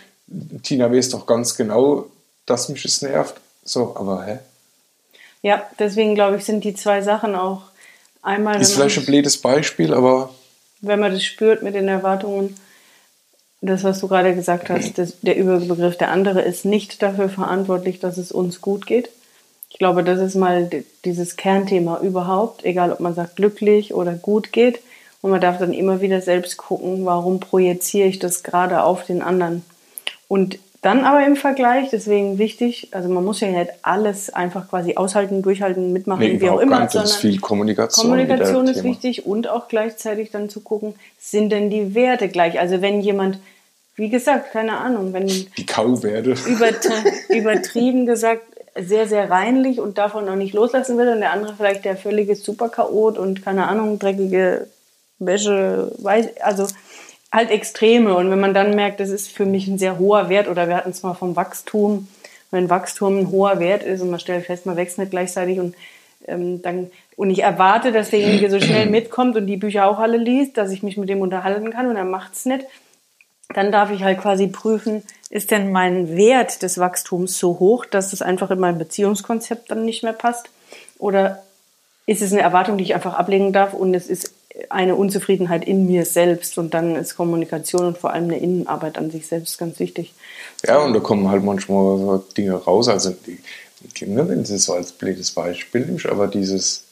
Tina 0.62 0.92
weiß 0.92 1.10
doch 1.10 1.26
ganz 1.26 1.56
genau, 1.56 2.06
dass 2.48 2.70
mich 2.70 2.84
es 2.86 3.04
nervt. 3.04 3.36
So, 3.64 3.96
aber 3.96 4.26
hä? 4.26 4.40
Ja, 5.44 5.64
deswegen 5.78 6.16
glaube 6.16 6.38
ich, 6.38 6.46
sind 6.46 6.64
die 6.64 6.74
zwei 6.74 7.02
Sachen 7.02 7.36
auch 7.36 7.62
einmal, 8.24 8.60
Ist 8.60 8.74
vielleicht 8.74 8.98
ein 8.98 9.06
blödes 9.06 9.38
Beispiel, 9.38 9.94
aber 9.94 10.32
wenn 10.82 11.00
man 11.00 11.12
das 11.14 11.24
spürt 11.24 11.62
mit 11.62 11.76
den 11.76 11.88
Erwartungen, 11.88 12.58
das, 13.62 13.84
was 13.84 14.00
du 14.00 14.08
gerade 14.08 14.36
gesagt 14.36 14.70
hast, 14.70 14.98
das, 14.98 15.20
der 15.22 15.36
Überbegriff, 15.36 15.98
der 15.98 16.12
andere 16.12 16.42
ist 16.42 16.66
nicht 16.66 17.02
dafür 17.02 17.30
verantwortlich, 17.30 18.00
dass 18.00 18.18
es 18.18 18.32
uns 18.32 18.62
gut 18.62 18.86
geht. 18.86 19.10
Ich 19.70 19.80
glaube, 19.80 20.04
das 20.04 20.20
ist 20.20 20.36
mal 20.36 20.66
di- 20.66 20.86
dieses 21.06 21.36
Kernthema 21.36 22.00
überhaupt, 22.02 22.64
egal 22.64 22.92
ob 22.92 23.00
man 23.00 23.16
sagt 23.16 23.36
glücklich 23.36 23.94
oder 23.94 24.14
gut 24.14 24.52
geht. 24.52 24.80
Und 25.22 25.32
man 25.32 25.42
darf 25.42 25.58
dann 25.58 25.74
immer 25.74 26.02
wieder 26.02 26.22
selbst 26.22 26.58
gucken, 26.58 27.06
warum 27.06 27.40
projiziere 27.40 28.08
ich 28.08 28.20
das 28.20 28.44
gerade 28.44 28.84
auf 28.84 29.06
den 29.06 29.22
anderen. 29.24 29.66
Und 30.28 30.60
dann 30.88 31.04
aber 31.04 31.26
im 31.26 31.36
Vergleich, 31.36 31.90
deswegen 31.92 32.38
wichtig, 32.38 32.88
also 32.92 33.10
man 33.10 33.26
muss 33.26 33.42
ja 33.42 33.50
nicht 33.50 33.72
alles 33.82 34.30
einfach 34.30 34.70
quasi 34.70 34.96
aushalten, 34.96 35.42
durchhalten, 35.42 35.92
mitmachen, 35.92 36.22
nee, 36.22 36.40
wie 36.40 36.50
auch 36.50 36.60
immer, 36.60 36.80
nicht. 36.80 36.92
Sondern 36.92 37.12
viel 37.12 37.40
Kommunikation. 37.40 38.06
Kommunikation 38.06 38.68
ist 38.68 38.78
Thema. 38.82 38.90
wichtig 38.90 39.26
und 39.26 39.50
auch 39.50 39.68
gleichzeitig 39.68 40.32
dann 40.32 40.50
zu 40.50 40.62
gucken, 40.62 40.96
sind 41.20 41.50
denn 41.52 41.70
die 41.70 41.94
Werte 41.94 42.30
gleich? 42.30 42.58
Also 42.60 42.82
wenn 42.82 43.02
jemand, 43.02 43.38
wie 43.98 44.08
gesagt, 44.10 44.54
keine 44.54 44.78
Ahnung, 44.78 45.12
wenn 45.12 45.28
Die 45.28 45.66
Kauwerte. 45.66 46.32
übert- 46.34 46.90
übertrieben 47.30 48.06
gesagt 48.06 48.44
sehr, 48.80 49.08
sehr 49.08 49.30
reinlich 49.30 49.80
und 49.82 49.98
davon 49.98 50.26
noch 50.26 50.36
nicht 50.38 50.54
loslassen 50.54 50.98
will 50.98 51.10
und 51.10 51.20
der 51.20 51.32
andere 51.34 51.54
vielleicht 51.58 51.84
der 51.84 51.98
völlige 51.98 52.36
Superchaot 52.36 53.18
und 53.18 53.44
keine 53.44 53.68
Ahnung, 53.68 54.00
dreckige 54.00 54.68
Wäsche, 55.20 55.92
weiß, 55.98 56.38
also 56.42 56.68
halt 57.38 57.52
Extreme. 57.52 58.16
Und 58.16 58.30
wenn 58.30 58.40
man 58.40 58.54
dann 58.54 58.76
merkt, 58.76 59.00
das 59.00 59.10
ist 59.10 59.32
für 59.32 59.46
mich 59.46 59.68
ein 59.68 59.78
sehr 59.78 59.98
hoher 60.00 60.30
Wert 60.30 60.48
oder 60.48 60.68
wir 60.68 60.76
hatten 60.76 60.90
es 60.90 61.04
mal 61.04 61.14
vom 61.14 61.36
Wachstum, 61.36 62.08
wenn 62.52 62.70
Wachstum 62.70 63.20
ein 63.20 63.32
hoher 63.32 63.60
Wert 63.60 63.84
ist 63.84 64.02
und 64.02 64.10
man 64.10 64.20
stellt 64.20 64.46
fest, 64.46 64.66
man 64.66 64.76
wächst 64.76 64.98
nicht 64.98 65.12
gleichzeitig 65.12 65.60
und 65.60 65.76
ähm, 66.28 66.62
dann 66.62 66.92
und 67.16 67.30
ich 67.30 67.40
erwarte, 67.44 67.92
dass 67.92 68.12
derjenige 68.12 68.50
so 68.50 68.60
schnell 68.60 68.86
mitkommt 68.88 69.36
und 69.36 69.48
die 69.48 69.58
Bücher 69.58 69.88
auch 69.88 70.00
alle 70.00 70.18
liest, 70.18 70.58
dass 70.58 70.72
ich 70.72 70.84
mich 70.84 70.98
mit 70.98 71.10
dem 71.10 71.22
unterhalten 71.22 71.72
kann 71.72 71.88
und 71.88 71.96
er 71.96 72.04
macht's 72.04 72.46
nicht 72.46 72.66
dann 73.54 73.72
darf 73.72 73.92
ich 73.92 74.04
halt 74.04 74.20
quasi 74.20 74.48
prüfen, 74.48 75.04
ist 75.30 75.52
denn 75.52 75.72
mein 75.72 76.16
Wert 76.16 76.62
des 76.64 76.78
Wachstums 76.78 77.38
so 77.40 77.60
hoch, 77.60 77.86
dass 77.86 78.14
es 78.14 78.22
einfach 78.22 78.52
in 78.52 78.60
mein 78.60 78.78
Beziehungskonzept 78.78 79.72
dann 79.72 79.86
nicht 79.86 80.04
mehr 80.04 80.14
passt? 80.14 80.50
Oder 81.00 81.44
ist 82.06 82.22
es 82.22 82.32
eine 82.32 82.42
Erwartung, 82.42 82.78
die 82.78 82.84
ich 82.84 82.96
einfach 82.96 83.14
ablegen 83.14 83.54
darf 83.54 83.74
und 83.74 83.94
es 83.94 84.08
ist 84.08 84.34
eine 84.70 84.96
Unzufriedenheit 84.96 85.66
in 85.66 85.86
mir 85.86 86.06
selbst 86.06 86.58
und 86.58 86.74
dann 86.74 86.96
ist 86.96 87.16
Kommunikation 87.16 87.86
und 87.86 87.98
vor 87.98 88.12
allem 88.12 88.26
eine 88.26 88.40
Innenarbeit 88.40 88.98
an 88.98 89.12
sich 89.12 89.28
selbst 89.28 89.58
ganz 89.58 89.80
wichtig. 89.80 90.14
Ja, 90.66 90.80
und 90.80 90.94
da 90.94 91.00
kommen 91.00 91.30
halt 91.30 91.44
manchmal 91.44 91.98
so 91.98 92.24
Dinge 92.36 92.54
raus. 92.54 92.88
Also, 92.88 93.12
die, 93.26 93.40
ne, 94.06 94.28
wenn 94.28 94.46
sie 94.46 94.58
so 94.58 94.74
als 94.74 94.92
blödes 94.92 95.32
Beispiel 95.32 95.86
nimmst, 95.86 96.08
aber 96.08 96.28
dieses, 96.28 96.86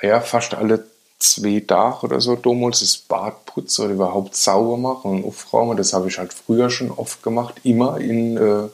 ah 0.00 0.06
ja, 0.06 0.20
fast 0.20 0.54
alle 0.54 0.84
zwei 1.18 1.60
Tage 1.66 2.06
oder 2.06 2.20
so 2.20 2.36
damals 2.36 2.80
das 2.80 2.96
Bad 2.96 3.44
putzen 3.44 3.84
oder 3.86 3.94
überhaupt 3.94 4.34
sauber 4.36 4.76
machen 4.76 5.10
und 5.10 5.24
aufräumen, 5.24 5.76
das 5.76 5.92
habe 5.92 6.08
ich 6.08 6.18
halt 6.18 6.32
früher 6.32 6.70
schon 6.70 6.90
oft 6.90 7.22
gemacht, 7.22 7.56
immer 7.64 7.98
in, 8.00 8.36
äh, 8.36 8.68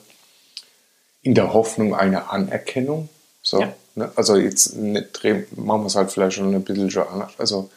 in 1.23 1.35
der 1.35 1.53
Hoffnung 1.55 1.95
einer 1.95 2.31
Anerkennung. 2.31 3.09
So, 3.43 3.61
Ja. 3.61 3.73
ne? 3.95 4.13
Also 4.15 4.37
jetzt 4.37 4.77
nicht, 4.77 5.23
machen 5.57 5.83
wir 5.83 5.87
es 5.87 5.97
halt 5.97 6.13
vielleicht 6.13 6.37
schon 6.37 6.55
ein 6.55 6.63
bisschen 6.63 6.91
schon 6.91 7.09
anders. 7.09 7.33
Also 7.39 7.69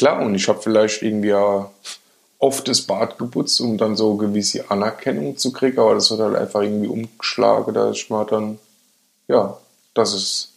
klar, 0.00 0.22
und 0.22 0.34
ich 0.34 0.48
habe 0.48 0.62
vielleicht 0.62 1.02
irgendwie 1.02 1.34
auch 1.34 1.70
oft 2.38 2.66
das 2.68 2.80
Bad 2.80 3.18
geputzt, 3.18 3.60
um 3.60 3.76
dann 3.76 3.96
so 3.96 4.16
gewisse 4.16 4.70
Anerkennung 4.70 5.36
zu 5.36 5.52
kriegen, 5.52 5.78
aber 5.78 5.94
das 5.94 6.10
wird 6.10 6.20
halt 6.20 6.36
einfach 6.36 6.62
irgendwie 6.62 6.88
umgeschlagen, 6.88 7.74
dass 7.74 7.96
ich 7.98 8.08
mal 8.08 8.24
dann, 8.24 8.58
ja, 9.28 9.58
das 9.92 10.14
ist, 10.14 10.52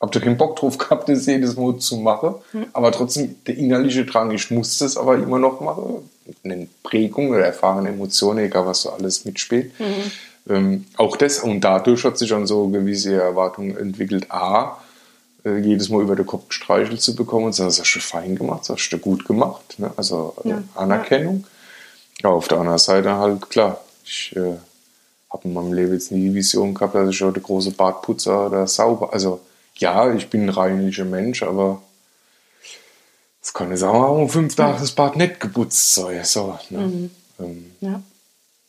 hab 0.00 0.10
da 0.10 0.18
keinen 0.18 0.36
Bock 0.36 0.56
drauf 0.56 0.78
gehabt, 0.78 1.08
das 1.08 1.26
jedes 1.26 1.56
Mal 1.56 1.78
zu 1.78 1.98
machen, 1.98 2.34
aber 2.72 2.90
trotzdem 2.90 3.36
der 3.46 3.56
innerliche 3.56 4.04
Drang, 4.04 4.32
ich 4.32 4.50
muss 4.50 4.78
das 4.78 4.96
aber 4.96 5.14
immer 5.14 5.38
noch 5.38 5.60
machen, 5.60 6.10
eine 6.42 6.66
Prägung 6.82 7.30
oder 7.30 7.46
erfahrene 7.46 7.90
Emotionen, 7.90 8.46
egal 8.46 8.66
was 8.66 8.82
so 8.82 8.90
alles 8.90 9.24
mitspielt. 9.24 9.70
Ähm, 10.48 10.86
auch 10.96 11.16
das, 11.16 11.38
und 11.38 11.60
dadurch 11.60 12.04
hat 12.04 12.18
sich 12.18 12.30
dann 12.30 12.48
so 12.48 12.66
gewisse 12.66 13.14
Erwartungen 13.14 13.76
entwickelt, 13.76 14.26
A, 14.32 14.78
äh, 15.46 15.58
jedes 15.58 15.88
Mal 15.88 16.02
über 16.02 16.16
den 16.16 16.26
Kopf 16.26 16.48
gestreichelt 16.48 17.00
zu 17.00 17.14
bekommen 17.14 17.46
und 17.46 17.52
sagen, 17.54 17.68
das 17.70 17.80
hast 17.80 17.94
du 17.94 18.00
fein 18.00 18.34
gemacht, 18.36 18.62
das 18.62 18.70
hast 18.76 18.90
du 18.90 18.98
gut 18.98 19.24
gemacht. 19.24 19.78
Ne? 19.78 19.90
Also 19.96 20.34
äh, 20.44 20.48
Ja, 20.50 20.62
Anerkennung. 20.74 21.46
Ja. 22.22 22.30
auf 22.30 22.48
der 22.48 22.58
anderen 22.58 22.78
Seite 22.78 23.12
halt, 23.16 23.48
klar, 23.50 23.80
ich 24.04 24.34
äh, 24.36 24.56
habe 25.30 25.44
in 25.48 25.52
meinem 25.54 25.72
Leben 25.72 25.92
jetzt 25.92 26.10
nie 26.12 26.28
die 26.28 26.34
Vision 26.34 26.74
gehabt, 26.74 26.94
dass 26.94 27.08
ich 27.10 27.22
auch 27.22 27.32
der 27.32 27.42
große 27.42 27.70
Bartputzer 27.72 28.46
oder 28.46 28.66
sauber, 28.66 29.12
also 29.12 29.40
ja, 29.76 30.12
ich 30.14 30.28
bin 30.30 30.44
ein 30.44 30.48
reinlicher 30.48 31.04
Mensch, 31.04 31.42
aber 31.42 31.82
es 33.42 33.52
kann 33.52 33.68
nicht 33.68 33.78
sagen, 33.80 33.98
um 33.98 34.28
fünf 34.28 34.56
Tage 34.56 34.78
das 34.80 34.92
Bad 34.92 35.16
nicht 35.16 35.38
geputzt 35.40 35.94
sein. 35.94 36.24
So, 36.24 36.58
ne? 36.70 37.10
ähm, 37.38 37.70
Ja. 37.80 38.02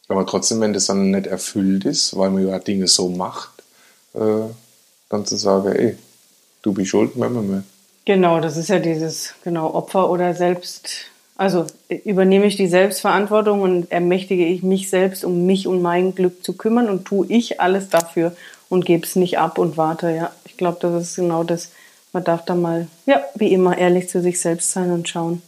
aber 0.10 0.26
trotzdem, 0.26 0.60
wenn 0.62 0.74
das 0.74 0.86
dann 0.88 1.12
nicht 1.12 1.28
erfüllt 1.28 1.86
ist, 1.86 2.16
weil 2.18 2.30
man 2.30 2.48
ja 2.48 2.60
Dinge 2.60 2.88
so 2.88 3.10
macht, 3.10 3.50
äh, 4.14 4.20
dann 5.10 5.26
zu 5.26 5.38
sagen, 5.38 5.70
ey, 5.72 5.98
du 6.68 6.74
bist 6.74 6.90
schuld, 6.90 7.16
machen 7.16 7.50
wir. 7.50 7.64
Genau, 8.06 8.40
das 8.40 8.58
ist 8.58 8.70
ja 8.70 8.80
dieses 8.80 9.34
genau 9.44 9.74
Opfer 9.74 10.10
oder 10.10 10.34
selbst. 10.34 10.90
Also 11.36 11.66
äh, 11.90 11.96
übernehme 12.04 12.46
ich 12.46 12.56
die 12.56 12.68
Selbstverantwortung 12.68 13.62
und 13.62 13.92
ermächtige 13.92 14.46
ich 14.46 14.64
mich 14.64 14.90
selbst, 14.90 15.24
um 15.24 15.46
mich 15.46 15.68
und 15.68 15.82
mein 15.82 16.14
Glück 16.14 16.44
zu 16.44 16.54
kümmern 16.54 16.90
und 16.90 17.06
tue 17.06 17.28
ich 17.28 17.62
alles 17.62 17.90
dafür 17.90 18.36
und 18.70 18.86
gebe 18.86 19.06
es 19.06 19.16
nicht 19.16 19.40
ab 19.40 19.58
und 19.58 19.78
warte. 19.78 20.12
Ja, 20.12 20.32
ich 20.46 20.58
glaube, 20.58 20.78
das 20.82 21.02
ist 21.02 21.16
genau 21.16 21.44
das. 21.44 21.72
Man 22.12 22.24
darf 22.24 22.46
da 22.46 22.56
mal, 22.56 22.88
ja, 23.06 23.22
wie 23.36 23.54
immer, 23.54 23.78
ehrlich 23.78 24.10
zu 24.10 24.22
sich 24.22 24.40
selbst 24.40 24.72
sein 24.72 24.92
und 24.92 25.08
schauen, 25.08 25.42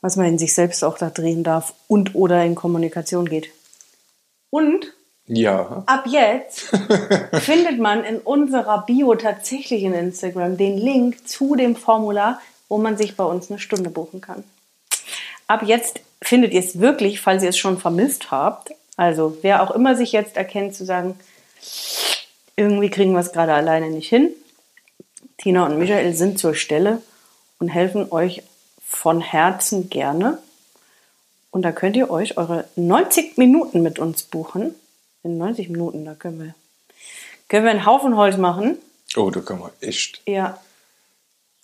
was 0.00 0.16
man 0.16 0.26
in 0.26 0.38
sich 0.38 0.54
selbst 0.54 0.82
auch 0.84 0.98
da 0.98 1.10
drehen 1.10 1.44
darf 1.44 1.74
und 1.88 2.14
oder 2.14 2.44
in 2.44 2.54
Kommunikation 2.54 3.28
geht. 3.28 3.50
Und 4.50 4.95
Ja, 5.28 5.82
Ab 5.86 6.04
jetzt 6.06 6.60
findet 7.32 7.78
man 7.78 8.04
in 8.04 8.18
unserer 8.18 8.84
Bio 8.86 9.14
tatsächlich 9.16 9.82
in 9.82 9.92
Instagram 9.92 10.56
den 10.56 10.78
Link 10.78 11.28
zu 11.28 11.56
dem 11.56 11.74
Formular, 11.74 12.40
wo 12.68 12.78
man 12.78 12.96
sich 12.96 13.16
bei 13.16 13.24
uns 13.24 13.50
eine 13.50 13.58
Stunde 13.58 13.90
buchen 13.90 14.20
kann. 14.20 14.44
Ab 15.48 15.62
jetzt 15.64 16.00
findet 16.22 16.52
ihr 16.52 16.60
es 16.60 16.80
wirklich, 16.80 17.20
falls 17.20 17.42
ihr 17.42 17.50
es 17.50 17.58
schon 17.58 17.78
vermisst 17.78 18.30
habt. 18.30 18.72
Also 18.96 19.36
wer 19.42 19.62
auch 19.62 19.72
immer 19.72 19.96
sich 19.96 20.12
jetzt 20.12 20.36
erkennt 20.36 20.74
zu 20.74 20.84
sagen, 20.84 21.18
irgendwie 22.56 22.90
kriegen 22.90 23.12
wir 23.12 23.20
es 23.20 23.32
gerade 23.32 23.52
alleine 23.52 23.90
nicht 23.90 24.08
hin. 24.08 24.30
Tina 25.38 25.66
und 25.66 25.78
Michael 25.78 26.14
sind 26.14 26.38
zur 26.38 26.54
Stelle 26.54 27.02
und 27.58 27.68
helfen 27.68 28.10
euch 28.10 28.42
von 28.86 29.20
Herzen 29.20 29.90
gerne. 29.90 30.38
Und 31.50 31.62
da 31.62 31.72
könnt 31.72 31.96
ihr 31.96 32.10
euch 32.10 32.38
eure 32.38 32.64
90 32.76 33.36
Minuten 33.36 33.82
mit 33.82 33.98
uns 33.98 34.22
buchen. 34.22 34.74
In 35.26 35.38
90 35.38 35.68
Minuten, 35.68 36.04
da 36.04 36.14
können 36.14 36.40
wir, 36.40 36.54
können 37.48 37.64
wir 37.64 37.72
einen 37.72 37.86
Haufen 37.86 38.16
Holz 38.16 38.36
machen. 38.36 38.78
oh, 39.16 39.30
da 39.30 39.40
kann 39.40 39.58
man 39.58 39.70
echt. 39.80 40.22
Ja, 40.26 40.58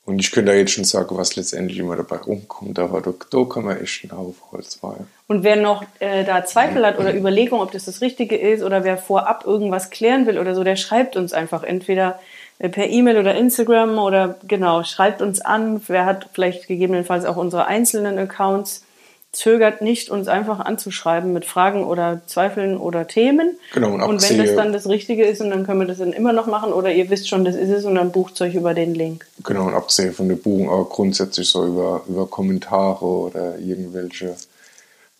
Und 0.05 0.19
ich 0.19 0.33
könnte 0.33 0.51
da 0.51 0.59
jetzt 0.59 0.73
schon 0.73 0.85
sagen, 0.85 1.17
was 1.17 1.37
letztendlich 1.37 1.79
immer 1.79 1.95
dabei 1.95 2.17
rumkommt, 2.17 2.79
aber 2.81 3.01
da, 3.01 3.15
da 3.31 3.45
kann 3.45 3.65
man 3.65 3.81
echt 3.81 4.03
einen 4.03 4.19
Haufen 4.19 4.43
Holz 4.51 4.83
machen. 4.83 5.07
Und 5.29 5.45
wer 5.45 5.55
noch 5.57 5.85
äh, 6.01 6.25
da 6.25 6.45
Zweifel 6.45 6.85
hat 6.85 6.99
oder 6.99 7.15
Überlegungen, 7.15 7.63
ob 7.63 7.71
das 7.71 7.85
das 7.85 8.01
Richtige 8.01 8.37
ist 8.37 8.65
oder 8.65 8.83
wer 8.83 8.99
vorab 8.99 9.47
irgendwas 9.47 9.91
klären 9.91 10.27
will 10.27 10.39
oder 10.39 10.57
so, 10.57 10.65
der 10.65 10.75
schreibt 10.75 11.17
uns 11.17 11.33
einfach 11.33 11.63
entweder 11.63 12.19
äh, 12.59 12.69
per 12.69 12.89
E-Mail 12.89 13.19
oder 13.19 13.37
Instagram 13.37 13.97
oder 13.99 14.41
genau, 14.47 14.83
schreibt 14.83 15.23
uns 15.23 15.41
an. 15.41 15.81
Wer 15.87 16.05
hat 16.05 16.29
vielleicht 16.33 16.67
gegebenenfalls 16.67 17.25
auch 17.25 17.37
unsere 17.37 17.67
einzelnen 17.67 18.19
Accounts, 18.19 18.85
zögert 19.33 19.81
nicht, 19.81 20.11
uns 20.11 20.29
einfach 20.29 20.61
anzuschreiben 20.61 21.33
mit 21.33 21.47
Fragen 21.47 21.85
oder 21.85 22.21
Zweifeln 22.27 22.77
oder 22.77 23.07
Themen. 23.07 23.59
Genau, 23.73 23.95
und 23.95 24.03
und 24.03 24.29
wenn 24.29 24.39
das 24.39 24.55
dann 24.55 24.75
das 24.75 24.87
Richtige 24.87 25.25
ist, 25.25 25.41
und 25.41 25.49
dann 25.49 25.65
können 25.65 25.81
wir 25.81 25.87
das 25.87 25.99
dann 25.99 26.13
immer 26.13 26.35
noch 26.35 26.47
machen 26.47 26.73
oder 26.73 26.93
ihr 26.93 27.09
wisst 27.09 27.29
schon, 27.29 27.45
das 27.45 27.57
ist 27.57 27.71
es 27.71 27.87
und 27.87 27.95
dann 27.95 28.13
bucht 28.13 28.41
euch 28.43 28.55
über 28.55 28.75
den 28.75 28.95
Link. 28.95 29.27
Genau, 29.43 29.67
und 29.67 29.75
abgesehen 29.75 30.13
von 30.13 30.29
der 30.29 30.37
Buchung 30.37 30.69
auch 30.69 30.89
grundsätzlich 30.91 31.49
so 31.49 31.67
über, 31.67 32.03
über 32.07 32.27
Kommentare 32.27 33.05
oder 33.05 33.59
irgendwelche 33.59 34.37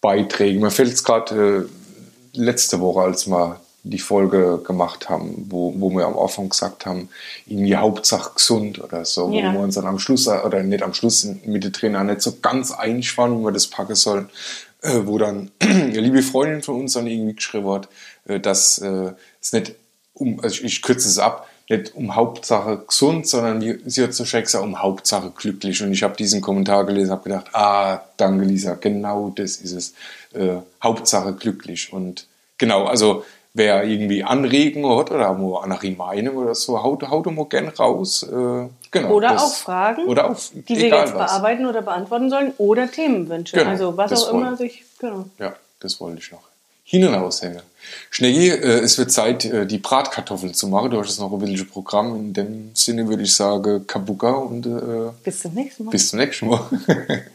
Beiträge. 0.03 0.61
Mir 0.61 0.71
fällt 0.71 0.93
es 0.93 1.05
gerade 1.05 1.69
äh, 2.35 2.39
letzte 2.39 2.81
Woche, 2.81 3.01
als 3.01 3.27
wir 3.27 3.62
die 3.85 3.99
Folge 3.99 4.61
gemacht 4.65 5.09
haben, 5.09 5.47
wo, 5.49 5.75
wo 5.77 5.91
wir 5.91 6.07
am 6.07 6.17
Anfang 6.19 6.49
gesagt 6.49 6.87
haben, 6.87 7.09
irgendwie 7.47 7.77
Hauptsache 7.77 8.33
gesund 8.35 8.83
oder 8.83 9.05
so, 9.05 9.31
Ja. 9.33 9.49
wo 9.53 9.59
wir 9.59 9.61
uns 9.65 9.75
dann 9.75 9.87
am 9.87 9.99
Schluss, 9.99 10.29
oder 10.29 10.63
nicht 10.63 10.83
am 10.83 10.95
Schluss 10.95 11.27
mit 11.45 11.65
den 11.65 11.73
Trainer 11.73 12.05
nicht 12.05 12.23
so 12.23 12.39
ganz 12.41 12.71
einig 12.71 13.17
waren, 13.19 13.41
wie 13.41 13.45
wir 13.45 13.53
das 13.53 13.67
packen 13.67 13.97
sollen, 13.97 14.29
äh, 14.83 15.01
wo 15.05 15.19
dann 15.19 15.51
eine 15.61 16.01
liebe 16.01 16.23
Freundin 16.23 16.63
von 16.63 16.81
uns 16.81 16.93
dann 16.93 17.07
irgendwie 17.07 17.35
geschrieben 17.35 17.69
hat, 17.71 17.89
äh, 18.27 18.39
dass 18.39 18.79
äh, 18.79 19.13
es 19.41 19.53
nicht 19.53 19.75
um, 20.15 20.39
also 20.41 20.57
ich, 20.57 20.65
ich 20.65 20.83
kürze 20.83 21.09
es 21.09 21.19
ab, 21.19 21.49
nicht 21.69 21.95
um 21.95 22.15
Hauptsache 22.15 22.85
gesund, 22.87 23.27
sondern 23.27 23.61
wie 23.63 23.79
sie 23.87 24.03
hat 24.05 24.15
so 24.15 24.25
schön 24.25 24.43
gesagt, 24.43 24.65
um 24.65 24.83
Hauptsache 24.83 25.33
glücklich. 25.35 25.83
Und 25.83 25.93
ich 25.93 26.03
habe 26.03 26.17
diesen 26.17 26.41
Kommentar 26.41 26.85
gelesen, 26.85 27.11
habe 27.13 27.23
gedacht, 27.25 27.47
ah, 27.55 28.01
danke 28.17 28.45
Lisa, 28.45 28.75
genau 28.75 29.33
das 29.35 29.57
ist 29.57 29.73
es. 29.73 29.95
Äh, 30.35 30.57
Hauptsache 30.83 31.33
glücklich. 31.33 31.93
Und 31.93 32.27
genau, 32.59 32.85
also 32.85 33.25
wer 33.55 33.85
irgendwie 33.85 34.25
Anregungen 34.25 34.99
hat 34.99 35.11
oder 35.11 35.39
wo 35.39 35.57
andere 35.57 35.91
Meinung 35.91 36.37
oder 36.37 36.55
so, 36.55 36.83
haut, 36.83 37.03
haut 37.09 37.27
mal 37.27 37.45
gern 37.47 37.69
raus. 37.69 38.23
Äh, 38.23 38.69
genau, 38.91 39.11
Oder 39.11 39.31
das, 39.31 39.43
auch 39.43 39.55
Fragen, 39.55 40.07
oder 40.07 40.31
auch, 40.31 40.37
die 40.55 40.77
wir 40.77 40.89
jetzt 40.89 41.15
was. 41.15 41.31
bearbeiten 41.33 41.67
oder 41.67 41.83
beantworten 41.83 42.31
sollen, 42.31 42.53
oder 42.59 42.91
Themenwünsche. 42.91 43.57
Genau, 43.57 43.71
also 43.71 43.97
was 43.97 44.13
auch 44.25 44.33
immer 44.33 44.47
wollen. 44.47 44.57
sich. 44.57 44.85
Genau. 44.99 45.27
Ja, 45.39 45.55
das 45.81 46.01
wollte 46.01 46.19
ich 46.19 46.33
noch. 46.33 46.41
Hin 46.85 47.07
und 47.07 47.15
aushängen. 47.15 47.63
Schneggi, 48.11 48.49
äh, 48.49 48.81
es 48.81 48.99
wird 48.99 49.11
Zeit, 49.11 49.45
äh, 49.45 49.67
die 49.67 49.79
Bratkartoffeln 49.79 50.53
zu 50.55 50.69
machen. 50.69 50.91
Du 50.91 50.99
hast 50.99 51.09
jetzt 51.09 51.21
noch 51.21 51.33
ein 51.33 51.39
bisschen 51.39 51.69
Programm. 51.69 52.15
In 52.17 52.33
dem 52.33 52.71
Sinne 52.75 53.09
würde 53.09 53.23
ich 53.23 53.35
sagen, 53.35 53.87
Kabuka 53.87 54.31
und 54.33 54.67
äh, 54.67 55.11
Bis 55.25 55.41
zum 55.41 55.55
nächsten 55.55 55.85
Mal. 55.85 55.91
bis 55.91 56.09
zum 56.11 56.19
nächsten 56.19 56.49
Mal. 56.49 56.61